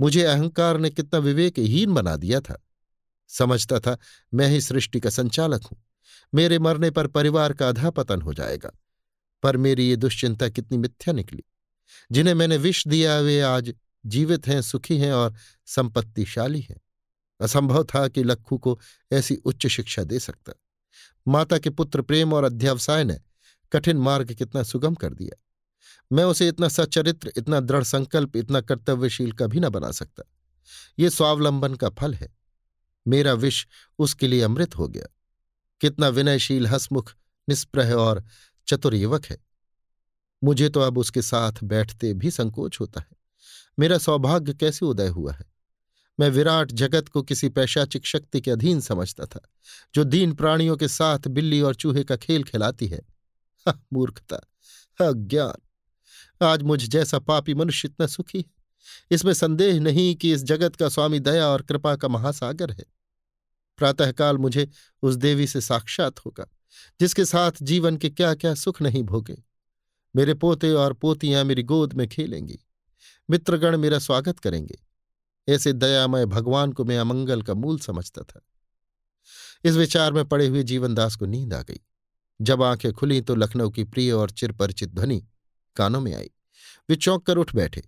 मुझे 0.00 0.22
अहंकार 0.22 0.78
ने 0.78 0.90
कितना 0.90 1.18
विवेकहीन 1.18 1.94
बना 1.94 2.16
दिया 2.16 2.40
था। 2.40 2.66
समझता 3.28 3.78
था, 3.78 3.98
मैं 4.34 4.48
ही 4.48 4.60
सृष्टि 4.60 5.00
का 5.00 5.10
संचालक 5.10 5.62
हूँ। 5.64 5.78
मेरे 6.34 6.58
मरने 6.58 6.90
पर 6.90 7.06
परिवार 7.06 7.52
का 7.52 7.68
अधापतन 7.68 8.20
हो 8.20 8.34
जाएगा। 8.34 8.70
पर 9.42 9.56
मेरी 9.56 9.88
ये 9.88 9.96
दुश्चिंता 9.96 10.48
कितनी 10.48 10.78
मिथ्या 10.78 11.14
निकली। 11.14 11.42
जिन्हें 12.12 12.34
मैंने 12.34 12.56
विष 12.56 12.88
दिया 12.88 13.18
वे 13.18 13.40
आज 13.40 13.74
जीवित 14.06 14.46
हैं, 14.46 14.62
सुखी 14.62 14.98
हैं 14.98 15.12
और 15.12 15.34
संपत्तिशाली 15.66 16.60
हैं। 16.60 16.80
असंभव 17.40 17.84
था 17.84 18.08
कि 18.08 18.22
लक्खू 18.22 18.58
को 18.58 18.80
ऐसी 19.12 19.36
उच्च 19.36 19.66
शिक्षा 19.66 20.04
दे 20.04 20.18
सकता। 20.18 20.52
माता 21.28 21.58
के 21.58 21.70
पुत्र 21.70 22.02
प्रेम 22.02 22.32
और 22.32 22.44
अध्यवसाय 22.44 23.04
ने 23.04 23.20
कठिन 23.72 23.96
मार्ग 23.96 24.34
कितना 24.34 24.62
सुगम 24.62 24.94
कर 24.94 25.14
दिया। 25.14 25.42
मैं 26.12 26.24
उसे 26.24 26.48
इतना 26.48 26.68
सच्चरित्र, 26.68 27.32
इतना 27.36 27.60
दृढ़ 27.60 27.84
संकल्प, 27.84 28.36
इतना 28.36 28.60
कर्तव्यशील 28.60 29.32
कभी 29.32 29.60
न 29.60 29.68
बना 29.68 29.90
सकता। 29.90 30.22
ये 30.98 31.10
स्वावलंबन 31.10 31.74
का 31.74 31.88
फल 31.88 32.14
है। 32.14 32.36
मेरा 33.08 33.32
विष 33.32 33.66
उसके 33.98 34.28
लिए 34.28 34.42
अमृत 34.42 34.76
हो 34.76 34.88
गया। 34.88 35.06
कितना 35.80 36.08
विनयशील 36.08 36.66
हसमुख 36.66 37.14
निष्प्रह 37.48 37.94
और 37.94 38.24
चतुर 38.68 38.94
युवक 38.94 39.24
है। 39.24 39.38
मुझे 40.44 40.68
तो 40.68 40.80
अब 40.80 40.98
उसके 40.98 41.22
साथ 41.22 41.52
बैठते 41.64 42.14
भी 42.14 42.30
संकोच 42.30 42.80
होता 42.80 43.00
है। 43.00 43.25
मेरा 43.78 43.98
सौभाग्य 43.98 44.54
कैसे 44.54 44.86
उदय 44.86 45.08
हुआ 45.08 45.32
है? 45.32 45.44
मैं 46.20 46.30
विराट 46.30 46.72
जगत 46.72 47.08
को 47.08 47.22
किसी 47.22 47.48
पैशाचिक 47.48 48.06
शक्ति 48.06 48.40
के 48.40 48.50
अधीन 48.50 48.80
समझता 48.80 49.26
था, 49.26 49.40
जो 49.94 50.04
दीन 50.04 50.32
प्राणियों 50.32 50.76
के 50.76 50.88
साथ 50.88 51.28
बिल्ली 51.28 51.60
और 51.60 51.74
चूहे 51.74 52.04
का 52.04 52.16
खेल 52.16 52.44
खिलाती 52.44 52.86
है। 52.86 53.02
मूर्खता, 53.92 54.36
अज्ञान। 55.00 56.46
आज 56.46 56.62
मुझ 56.62 56.84
जैसा 56.84 57.18
पापी 57.18 57.54
मनुष्य 57.54 57.88
इतना 57.88 58.06
सुखी 58.06 58.38
है। 58.38 58.64
इसमें 59.10 59.32
संदेह 59.32 59.80
नहीं 59.80 60.14
कि 60.16 60.32
इस 60.32 60.42
जगत 60.42 60.76
का 60.76 60.88
स्वामी 60.88 61.20
दया 61.20 61.46
और 61.46 61.62
कृपा 61.62 61.96
का 61.96 62.08
महासागर 62.08 62.70
है। 62.70 62.84
प्रातःकाल 63.78 64.38
मुझे 64.38 64.68
उस 65.02 65.14
देवी 65.14 65.46
से 65.46 65.60
साक्षात 65.60 66.18
होगा, 66.18 66.46
जिसके 67.00 67.24
साथ 67.24 67.52
जीवन 67.62 67.96
के 67.96 68.10
क्या 68.10 68.34
क्या 68.34 68.54
सुख 68.54 68.82
नहीं 68.82 69.02
भोगे। 69.02 69.42
मेरे 70.16 70.34
पोते 70.34 70.72
और 70.72 70.92
पोतियाँ 70.92 71.44
मेरी 71.44 71.62
गोद 71.62 71.92
में 71.92 72.08
खेलेंगी। 72.08 72.58
मित्रगण 73.30 73.76
मेरा 73.76 73.98
स्वागत 73.98 74.38
करेंगे। 74.38 74.78
ऐसे 75.48 75.72
दयामय 75.72 76.26
भगवान 76.26 76.72
को 76.72 76.84
मैं 76.84 76.98
अमंगल 76.98 77.42
का 77.42 77.54
मूल 77.54 77.78
समझता 77.78 78.22
था। 78.22 78.40
इस 79.64 79.74
विचार 79.74 80.12
में 80.12 80.28
पड़े 80.28 80.46
हुए 80.46 80.62
जीवनदास 80.62 81.16
को 81.16 81.26
नींद 81.26 81.54
आ 81.54 81.62
गई। 81.62 81.80
जब 82.40 82.62
आँखें 82.62 82.92
खुली 82.92 83.20
तो 83.20 83.34
लखनऊ 83.34 83.70
की 83.70 83.84
प्रिय 83.84 84.12
और 84.12 84.30
चिरपरिचित 84.30 84.88
ध्वनि 84.88 85.26
कानों 85.76 86.00
में 86.00 86.14
आई। 86.14 86.30
वे 86.90 86.96
चौंक 86.96 87.26
कर 87.26 87.36
उठ 87.36 87.54
बैठे। 87.54 87.82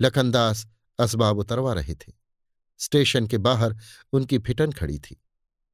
लखनदास 0.00 0.66
असबाब 0.98 1.38
उतरवा 1.38 1.72
रहे 1.72 1.94
थे। 1.94 2.12
स्टेशन 2.78 3.26
के 3.26 3.38
बाहर 3.38 3.76
उनकी 4.12 4.38
फिटन 4.38 4.72
खड़ी 4.72 4.98
थी। 4.98 5.22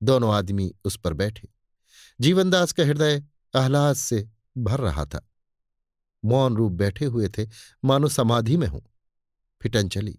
दोनों 0.03 0.35
आदमी 0.35 0.75
उस 0.85 0.97
पर 0.97 1.13
बैठे। 1.13 1.49
जीवनदास 2.21 2.73
का 2.73 2.83
हृदय 2.83 3.25
आह्लाद 3.57 3.97
से 3.97 4.29
भर 4.59 4.81
रहा 4.81 5.07
था। 5.07 5.31
मौन 6.25 6.57
रूप 6.57 6.73
बैठे 6.73 7.05
हुए 7.05 7.29
थे, 7.29 7.47
मानो 7.85 8.09
समाधि 8.09 8.57
में 8.57 8.67
हूँ। 8.67 8.83
फिटन 9.61 9.89
चली। 9.89 10.19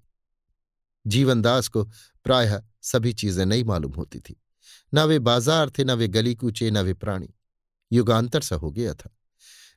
जीवनदास 1.08 1.68
को 1.68 1.84
प्रायः 2.24 2.62
सभी 2.82 3.14
चीज़ें 3.14 3.46
नहीं 3.46 3.64
मालूम 3.64 3.94
होती 3.94 4.20
थी। 4.20 4.42
न 4.94 5.00
वे 5.00 5.20
बाज़ार 5.20 5.70
थे, 5.70 5.84
न 5.84 5.92
वे 5.92 6.08
गली 6.08 6.36
कूचे 6.36 6.72
न 6.72 6.78
वे 6.78 6.94
प्राणी। 6.94 7.34
युगांतर 7.92 8.42
सा 8.42 8.56
हो 8.56 8.72
गया 8.72 8.94
था। 8.94 9.10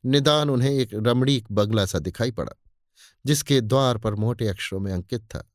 निदान 0.05 0.51
उन्हें 0.51 0.71
एक 0.71 0.91
रमणीक 0.95 1.53
बगला 1.53 1.87
सा 1.87 1.99
दिखाई 1.99 2.31
पड़ा, 2.31 2.53
जिसके 3.27 3.61
द्वार 3.61 3.99
पर 3.99 4.15
मोटे 4.15 4.49
अक्षरों 4.49 4.81
में 4.81 4.93
अंकित 4.93 5.23
था, 5.23 5.51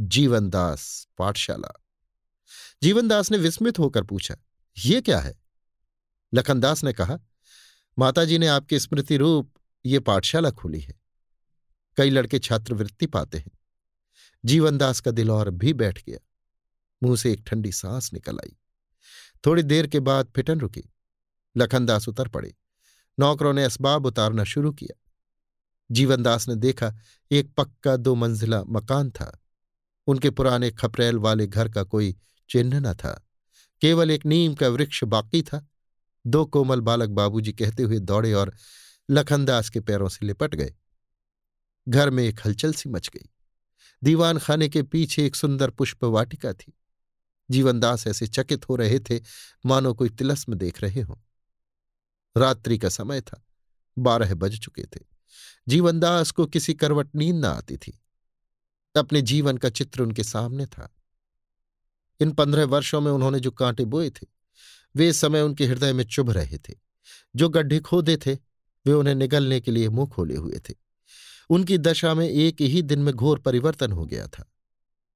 जीवनदास 0.00 1.08
पाठशाला। 1.18 1.72
जीवनदास 2.82 3.30
ने 3.30 3.38
विस्मित 3.38 3.78
होकर 3.78 4.04
पूछा, 4.04 4.36
ये 4.76 5.00
क्या 5.00 5.20
है? 5.20 5.38
लखनदास 6.34 6.84
ने 6.84 6.92
कहा, 6.92 7.18
माताजी 7.98 8.38
ने 8.38 8.46
आपके 8.46 8.78
स्मृति 8.78 9.16
रूप 9.16 9.52
ये 9.84 10.00
पाठशाला 10.00 10.50
खुली 10.50 10.80
है। 10.80 11.00
कई 11.96 12.10
लड़के 12.10 12.38
छात्रवृत्ति 12.38 13.06
पाते 13.06 13.38
हैं। 13.38 13.50
जीवनदास 14.44 15.00
का 15.00 15.10
दिल 15.10 15.30
और 15.30 15.50
भी 15.50 15.72
बैठ 15.72 16.04
गया। 16.06 16.18
मुँह 17.02 17.16
से 17.16 17.32
एक 17.32 17.44
ठंडी 17.46 17.72
सांस 17.72 18.12
निकल 18.12 18.38
आई। 18.38 18.56
थोड़ी 19.46 19.62
देर 19.62 19.86
के 19.86 20.00
बाद 20.00 20.32
फिटन 20.36 20.60
रुकी। 20.60 20.82
लखनदास 21.56 22.08
उतर 22.08 22.28
पड़े। 22.28 22.54
नौकरों 23.20 23.52
ने 23.52 23.64
असबाब 23.64 24.06
उतारना 24.06 24.44
शुरू 24.44 24.72
किया। 24.72 25.00
जीवनदास 25.92 26.48
ने 26.48 26.54
देखा, 26.54 26.94
एक 27.30 27.54
पक्का 27.54 27.96
दो 27.96 28.14
मंजिला 28.14 28.64
मकान 28.64 29.10
था। 29.10 29.40
उनके 30.06 30.30
पुराने 30.30 30.70
खपरेल 30.70 31.18
वाले 31.18 31.46
घर 31.46 31.68
का 31.68 31.82
कोई 31.82 32.16
चिन्ह 32.50 32.80
न 32.80 32.94
था। 32.94 33.28
केवल 33.80 34.10
एक 34.10 34.26
नीम 34.26 34.54
का 34.54 34.68
वृक्ष 34.68 35.04
बाकी 35.04 35.42
था। 35.42 35.68
दो 36.26 36.44
कोमल 36.44 36.80
बालक 36.80 37.08
बाबूजी 37.08 37.52
कहते 37.52 37.82
हुए 37.82 37.98
दौड़े 37.98 38.32
और 38.32 38.56
लखनदास 39.10 39.70
के 39.70 39.80
पैरों 39.80 40.08
से 40.08 40.26
लिपट 40.26 40.54
गए। 40.54 40.74
घर 41.88 42.10
में 42.10 42.24
एक 42.24 42.40
हलचल 42.44 42.72
सी 42.72 42.88
मच 42.88 43.08
गई। 43.08 43.30
दीवान 44.04 44.38
खाने 44.38 44.68
के 44.68 44.82
पीछे 44.82 45.26
एक 45.26 45.36
सुंदर 45.36 45.70
पुष्प 45.70 46.04
वाटिका 46.04 46.52
थी। 46.52 46.78
जीवनदास 47.50 48.06
ऐसे 48.06 48.26
चकित 48.26 48.68
हो 48.68 48.76
रहे 48.76 49.00
थे, 49.00 49.20
मानो 49.66 49.94
कोई 49.94 50.08
तिलस्म 50.08 50.54
देख 50.54 50.82
रहे 50.82 51.00
हों। 51.00 51.16
रात्रि 52.36 52.78
का 52.78 52.88
समय 52.88 53.20
था, 53.20 53.46
बारह 53.98 54.34
बज 54.34 54.60
चुके 54.60 54.82
थे। 54.82 55.00
जीवनदास 55.68 56.30
को 56.30 56.46
किसी 56.46 56.74
करवट 56.74 57.14
नींद 57.14 57.36
न 57.36 57.44
आती 57.44 57.76
थी। 57.76 58.00
अपने 58.96 59.22
जीवन 59.22 59.56
का 59.56 59.70
चित्र 59.70 60.02
उनके 60.02 60.24
सामने 60.24 60.66
था। 60.66 60.94
इन 62.20 62.32
पंद्रह 62.32 62.64
वर्षों 62.64 63.00
में 63.00 63.12
उन्होंने 63.12 63.40
जो 63.40 63.50
कांटे 63.50 63.84
बोए 63.84 64.10
थे, 64.10 64.26
वे 64.96 65.12
समय 65.12 65.40
उनके 65.40 65.66
हृदय 65.66 65.92
में 65.92 66.04
चुभ 66.04 66.30
रहे 66.30 66.58
थे, 66.58 66.74
जो 67.36 67.48
गड्ढे 67.48 67.80
खोदे 67.80 68.16
थे 68.16 68.49
वे 68.86 68.92
उन्हें 68.92 69.14
निगलने 69.14 69.60
के 69.60 69.70
लिए 69.70 69.88
मुँह 69.88 70.08
खोले 70.08 70.34
हुए 70.34 70.60
थे। 70.70 70.74
उनकी 71.50 71.78
दशा 71.78 72.14
में 72.14 72.28
एक 72.28 72.60
ही 72.60 72.82
दिन 72.82 72.98
में 72.98 73.14
घोर 73.14 73.38
परिवर्तन 73.38 73.92
हो 73.92 74.06
गया 74.06 74.26
था। 74.26 74.52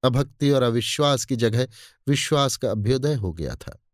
अभक्ति 0.05 0.51
और 0.51 0.63
अविश्वास 0.63 1.25
की 1.25 1.37
जगह 1.37 1.69
विश्वास 2.09 2.57
का 2.57 2.71
अभ्युदय 2.71 3.15
हो 3.15 3.33
गया 3.33 3.55
था। 3.55 3.85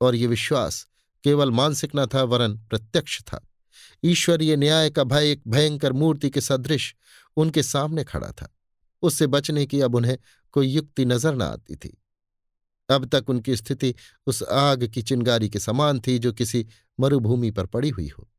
और 0.00 0.14
ये 0.14 0.26
विश्वास 0.26 0.86
केवल 1.24 1.50
मानसिक 1.50 1.90
न 1.96 2.06
था, 2.06 2.22
वरन 2.22 2.56
प्रत्यक्ष 2.56 3.22
था। 3.22 3.48
ईश्वरीय 4.04 4.56
न्याय 4.56 4.90
का 4.90 5.04
भय 5.04 5.30
एक 5.30 5.42
भयंकर 5.48 5.92
मूर्ति 5.92 6.30
के 6.30 6.40
सदृश 6.40 6.94
उनके 7.36 7.62
सामने 7.62 8.04
खड़ा 8.04 8.30
था। 8.30 8.56
उससे 9.02 9.26
बचने 9.26 9.66
की 9.66 9.80
अब 9.80 9.94
उन्हें 9.94 10.18
कोई 10.52 10.68
युक्ति 10.68 11.04
नज़र 11.04 11.34
न 11.34 11.42
आती 11.42 11.76
थी। 11.76 12.02
अब 12.90 13.04
तक 13.04 13.30
उनकी 13.30 13.56
स्थिति 13.56 13.94
उस 14.26 14.42
आग 14.42 14.86
की 14.86 15.02
चिंगारी 15.02 15.48
के 15.48 15.58
समान 15.58 16.00
थी 16.00 16.18
जो 16.18 16.32
किसी 16.32 16.66
मरुभूमि 17.00 17.50
पर 17.50 17.66
पड़ी 17.66 17.88
हुई 17.88 18.08
हो। 18.08 18.29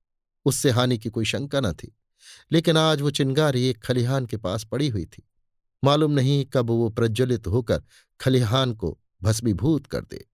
उससे 0.45 0.69
हानि 0.69 0.97
की 0.97 1.09
कोई 1.09 1.25
शंका 1.25 1.61
न 1.61 1.73
थी। 1.73 1.97
लेकिन 2.51 2.77
आज 2.77 3.01
वो 3.01 3.11
चिंगारी 3.11 3.67
एक 3.67 3.83
खलिहान 3.83 4.25
के 4.25 4.37
पास 4.37 4.63
पड़ी 4.63 4.87
हुई 4.87 5.05
थी। 5.05 5.29
मालूम 5.83 6.11
नहीं 6.11 6.45
कब 6.45 6.69
वो 6.69 6.89
प्रज्वलित 6.89 7.47
होकर 7.47 7.83
खलिहान 8.21 8.73
को 8.73 8.99
भस्मीभूत 9.23 9.87
कर 9.87 10.01
दे। 10.01 10.25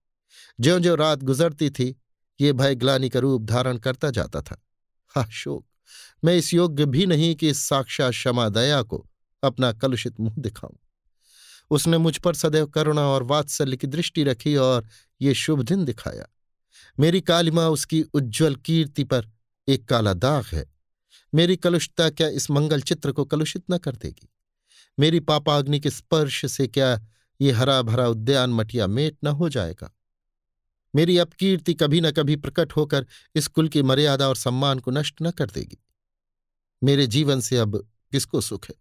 ज्यो 0.60 0.80
ज्यो 0.80 0.94
रात 0.94 1.22
गुजरती 1.22 1.70
थी, 1.70 2.00
ये 2.40 2.52
भय 2.52 2.74
ग्लानी 2.74 3.08
का 3.08 3.18
रूप 3.18 3.42
धारण 3.42 3.78
करता 3.78 4.10
जाता 4.10 4.40
था। 4.40 4.62
हा, 5.08 5.24
शोक। 5.24 5.66
मैं 6.24 6.36
इस 6.36 6.54
योग्य 6.54 6.86
भी 6.86 7.06
नहीं 7.06 7.34
कि 7.34 7.48
इस 7.48 7.68
साक्षात 7.68 8.10
क्षमा 8.10 8.48
दया 8.48 8.82
को 8.82 9.06
अपना 9.44 9.72
कलुषित 9.72 10.20
मुँह 10.20 10.34
दिखाऊँ। 10.38 10.78
उसने 11.70 11.98
मुझ 11.98 12.18
पर 12.18 12.34
सदैव 12.34 12.66
करुणा 12.66 13.02
और 13.02 13.22
वात्सल्य 13.22 13.76
की 13.76 13.86
दृष्टि 13.86 14.24
रखी 14.24 14.56
और 14.56 14.86
ये 15.20 15.34
शुभ 15.34 15.62
दिन 15.62 15.84
दिखाया। 15.84 16.26
मेरी 17.00 17.20
कालिमा 17.20 17.68
उसकी 17.68 18.02
उज्ज्वल 18.02 18.56
कीर्ति 18.56 19.04
पर 19.04 19.30
एक 19.68 19.84
काला 19.84 20.12
दाग 20.12 20.44
है। 20.44 20.74
मेरी 21.34 21.56
कलुषता 21.56 22.10
क्या 22.10 22.28
इस 22.28 22.50
मंगल 22.50 22.80
चित्र 22.80 23.12
को 23.12 23.24
कलुषित 23.24 23.64
न 23.70 23.78
कर 23.78 23.96
देगी? 23.96 24.28
मेरी 24.98 25.20
पापाग्नि 25.20 25.80
के 25.80 25.90
स्पर्श 25.90 26.46
से 26.46 26.66
क्या 26.66 27.06
ये 27.40 27.50
हरा 27.50 27.82
भरा 27.82 28.08
उद्यान 28.08 28.50
मटिया 28.50 28.86
मेट 28.86 29.16
न 29.24 29.26
हो 29.26 29.48
जाएगा? 29.48 29.94
मेरी 30.94 31.18
अपकीर्ति 31.18 31.74
कभी 31.74 32.00
न 32.00 32.10
कभी 32.10 32.36
प्रकट 32.36 32.72
होकर 32.72 33.06
इस 33.34 33.46
कुल 33.46 33.68
की 33.68 33.82
मर्यादा 33.82 34.28
और 34.28 34.36
सम्मान 34.36 34.78
को 34.78 34.90
नष्ट 34.90 35.14
न 35.22 35.30
कर 35.30 35.50
देगी। 35.50 35.78
मेरे 36.84 37.06
जीवन 37.06 37.40
से 37.40 37.58
अब 37.58 37.88
किसको 38.12 38.40
सुख 38.40 38.68
है? 38.68 38.74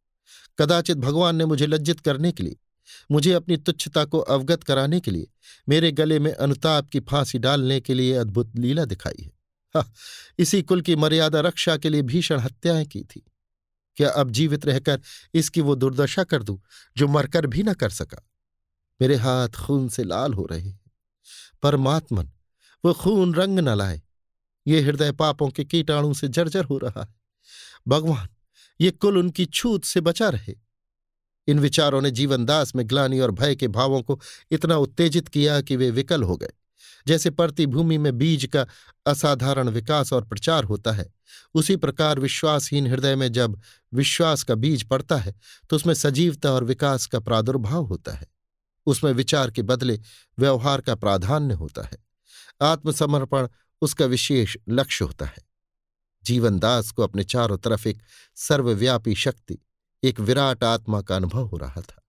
कदाचित 0.59 0.97
भगवान 0.97 1.35
ने 1.35 1.45
मुझे 1.45 1.67
लज्जित 1.67 1.99
करने 1.99 2.31
के 2.31 2.43
लिए, 2.43 2.55
मुझे 3.11 3.33
अपनी 3.33 3.57
तुच्छता 3.57 4.05
को 4.05 4.19
अवगत 4.19 4.63
कराने 4.63 4.99
के 4.99 5.11
लिए, 5.11 5.27
मेरे 5.69 5.91
गले 5.91 6.19
में 6.19 6.33
अनुताप 6.33 6.89
की 6.89 6.99
फांसी 6.99 7.39
डालने 7.39 7.79
के 7.79 7.93
लिए 7.93 8.13
अद्भुत 8.13 8.55
लीला 8.55 8.85
दिखाई 8.85 9.23
है। 9.23 9.36
इसी 10.39 10.61
कुल 10.61 10.81
की 10.81 10.95
मर्यादा 10.95 11.39
रक्षा 11.39 11.77
के 11.77 11.89
लिए 11.89 12.01
भीषण 12.01 12.39
हत्याएँ 12.39 12.85
की 12.85 13.03
थी। 13.03 13.31
क्या 13.95 14.09
अब 14.09 14.31
जीवित 14.31 14.65
रहकर 14.65 15.01
इसकी 15.33 15.61
वो 15.61 15.75
दुर्दशा 15.75 16.23
कर 16.23 16.43
दूँ, 16.43 16.61
जो 16.97 17.07
मरकर 17.07 17.47
भी 17.47 17.63
न 17.63 17.73
कर 17.73 17.89
सका? 17.89 18.29
मेरे 19.01 19.15
हाथ 19.15 19.49
खून 19.49 19.89
से 19.89 20.03
लाल 20.03 20.33
हो 20.33 20.45
रहे 20.45 20.61
हैं। 20.61 20.91
परमात्मन, 21.63 22.31
वो 22.85 22.93
खून 22.93 23.33
रंग 23.33 23.59
न 23.59 23.69
लाए। 23.69 24.01
ये 24.67 24.81
हृदय 24.81 25.11
पापों 25.11 25.49
के 25.49 25.65
कीटाणु 25.65 26.13
से 26.13 26.27
जर्जर 26.27 26.63
हो 26.63 26.77
रहा 26.77 27.01
है। 27.01 27.15
भगवान, 27.87 28.27
ये 28.81 28.91
कुल 28.91 29.17
उनकी 29.17 29.45
छूत 29.45 29.83
से 29.83 30.01
बचा 30.01 30.29
रहे। 30.29 30.55
इन 31.47 31.59
विचारों 31.59 32.01
ने 32.01 32.11
जीवनदास 32.11 32.75
में 32.75 32.89
ग्लानी 32.89 33.19
और 33.19 33.31
भय 33.31 33.55
के 33.55 33.67
भावों 33.67 34.01
को 34.01 34.21
इतना 34.51 34.77
उत्तेजित 34.77 35.27
किया 35.27 35.61
कि 35.61 35.75
वे 35.75 35.91
विकल 35.91 36.23
हो 36.23 36.37
गए। 36.37 36.51
जैसे 37.07 37.29
परती 37.29 37.65
भूमि 37.65 37.97
में 37.97 38.17
बीज 38.17 38.45
का 38.45 38.65
असाधारण 39.05 39.69
विकास 39.69 40.13
और 40.13 40.25
प्रचार 40.25 40.63
होता 40.63 40.91
है। 40.91 41.13
उसी 41.53 41.75
प्रकार 41.75 42.19
विश्वासहीन 42.19 42.87
हृदय 42.87 43.15
में 43.15 43.31
जब 43.31 43.59
विश्वास 43.93 44.43
का 44.43 44.55
बीज 44.55 44.83
पड़ता 44.83 45.17
है 45.17 45.33
तो 45.69 45.75
उसमें 45.75 45.93
सजीवता 45.93 46.51
और 46.51 46.63
विकास 46.63 47.05
का 47.05 47.19
प्रादुर्भाव 47.19 47.85
होता 47.85 48.15
है। 48.15 48.27
उसमें 48.87 49.11
विचार 49.13 49.51
के 49.51 49.61
बदले 49.61 49.99
व्यवहार 50.39 50.81
का 50.81 50.95
प्राधान्य 50.95 51.53
होता 51.53 51.85
है। 51.85 51.97
आत्मसमर्पण 52.61 53.47
उसका 53.81 54.05
विशेष 54.05 54.57
लक्ष्य 54.69 55.05
होता 55.05 55.25
है। 55.25 55.45
जीवनदास 56.23 56.91
को 56.91 57.03
अपने 57.03 57.23
चारों 57.23 57.57
तरफ़ 57.57 57.87
एक 57.87 58.01
सर्वव्यापी 58.35 59.15
शक्ति, 59.15 59.57
एक 60.03 60.19
विराट 60.19 60.63
आत्मा 60.63 61.01
का 61.01 61.15
अनुभव 61.15 61.45
हो 61.45 61.57
रहा 61.57 61.81
था। 61.81 62.03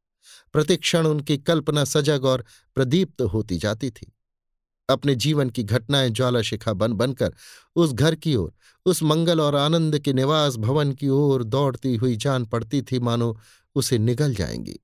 प्रतिक्षण 0.52 1.06
उनकी 1.06 1.38
कल्पना 1.38 1.84
सजग 1.84 2.24
और 2.24 2.44
प्रदीप्त 2.74 3.22
होती 3.22 3.56
जाती 3.56 3.90
थी। 3.90 4.12
अपने 4.88 5.14
जीवन 5.14 5.50
की 5.50 5.62
घटनाएँ 5.62 6.10
ज्वाला 6.10 6.42
शिखा 6.42 6.72
बन 6.72 6.92
बनकर 6.92 7.34
उस 7.76 7.92
घर 7.92 8.14
की 8.14 8.34
ओर, 8.34 8.54
उस 8.86 9.02
मंगल 9.02 9.40
और 9.40 9.56
आनंद 9.56 9.98
के 9.98 10.12
निवास 10.12 10.56
भवन 10.56 10.92
की 10.92 11.08
ओर 11.08 11.44
दौड़ती 11.44 11.96
हुई 11.96 12.16
जान 12.16 12.44
पड़ती 12.44 12.82
थी, 12.82 12.98
मानो 12.98 13.38
उसे 13.74 13.98
निगल 13.98 14.34
जाएँगी। 14.34 14.80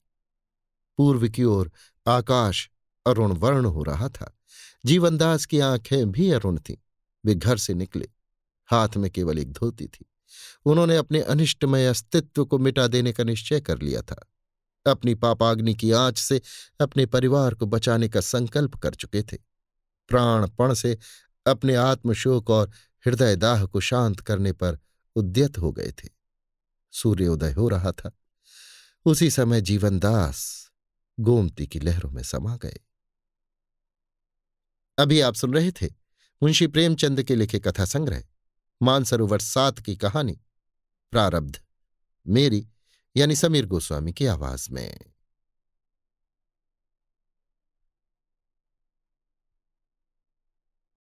पूर्व 0.99 1.29
की 1.29 1.45
ओर 1.45 1.71
आकाश 2.07 2.71
अरुण 3.07 3.33
वर्ण 3.33 3.65
हो 3.65 3.83
रहा 3.83 4.09
था। 4.09 4.39
जीवनदास 4.87 5.47
की 5.47 5.59
आँखें 5.59 6.13
भी 6.13 6.31
अरुण 6.31 6.59
थीं। 6.59 6.77
वे 7.27 7.35
घर 7.35 7.57
से 7.57 7.75
निकले। 7.75 8.09
हाथ 8.67 8.89
में 8.97 9.11
केवल 9.11 9.39
एक 9.39 9.53
धोती 9.53 9.87
थी। 9.87 10.07
उन्होंने 10.65 10.97
अपने 10.97 11.21
अनिष्टमय 11.21 11.87
अस्तित्व 11.87 12.45
को 12.45 12.59
मिटा 12.59 12.87
देने 12.87 13.13
का 13.13 13.25
निश्चय 13.25 13.61
कर 13.61 13.83
लिया 13.83 14.03
था। 14.03 14.31
अपनी 14.87 15.15
पापाग्नि 15.15 15.75
की 15.75 15.91
आँच 15.91 16.19
से 16.19 16.41
अपने 16.81 17.07
परिवार 17.07 17.55
को 17.55 17.67
बचाने 17.67 18.09
का 18.09 18.21
संकल्प 18.21 18.75
कर 18.75 18.95
चुके 18.95 19.23
थे। 19.23 19.54
प्राणपण 20.09 20.75
से 20.75 20.99
अपने 21.47 21.75
आत्मशोक 21.75 22.51
और 22.51 22.71
हृदयदाह 23.07 23.67
को 23.67 23.81
शांत 23.81 24.21
करने 24.21 24.53
पर 24.53 24.79
उद्यत 25.17 25.59
हो 25.59 25.73
गए 25.73 25.93
थे। 25.93 26.09
सूर्योदय 26.93 27.53
हो 27.53 27.69
रहा 27.69 27.93
था। 27.93 28.13
उसी 29.05 29.31
समय 29.31 29.61
जीवनदास 29.61 30.71
गोमती 31.21 31.67
की 31.67 31.81
लहरों 31.81 32.11
में 32.11 32.23
समा 32.23 32.57
गए। 32.57 32.79
अभी 34.99 35.21
आप 35.21 35.35
सुन 35.35 35.55
रहे 35.55 35.73
थे 35.73 35.87
मुंशी 36.43 36.67
प्रेमचंद 36.67 37.23
के 37.23 37.35
लिखे 37.35 37.59
कथा 37.59 37.85
संग्रह, 37.85 38.25
मानसरोवर 38.83 39.39
सात 39.39 39.79
की 39.79 39.97
कहानी, 39.97 40.41
प्रारब्ध, 41.11 41.63
मेरी, 42.29 42.69
यानी 43.17 43.37
समीर 43.37 43.67
गोस्वामी 43.67 44.13
की 44.13 44.27
आवाज़ 44.27 44.71
में। 44.71 45.14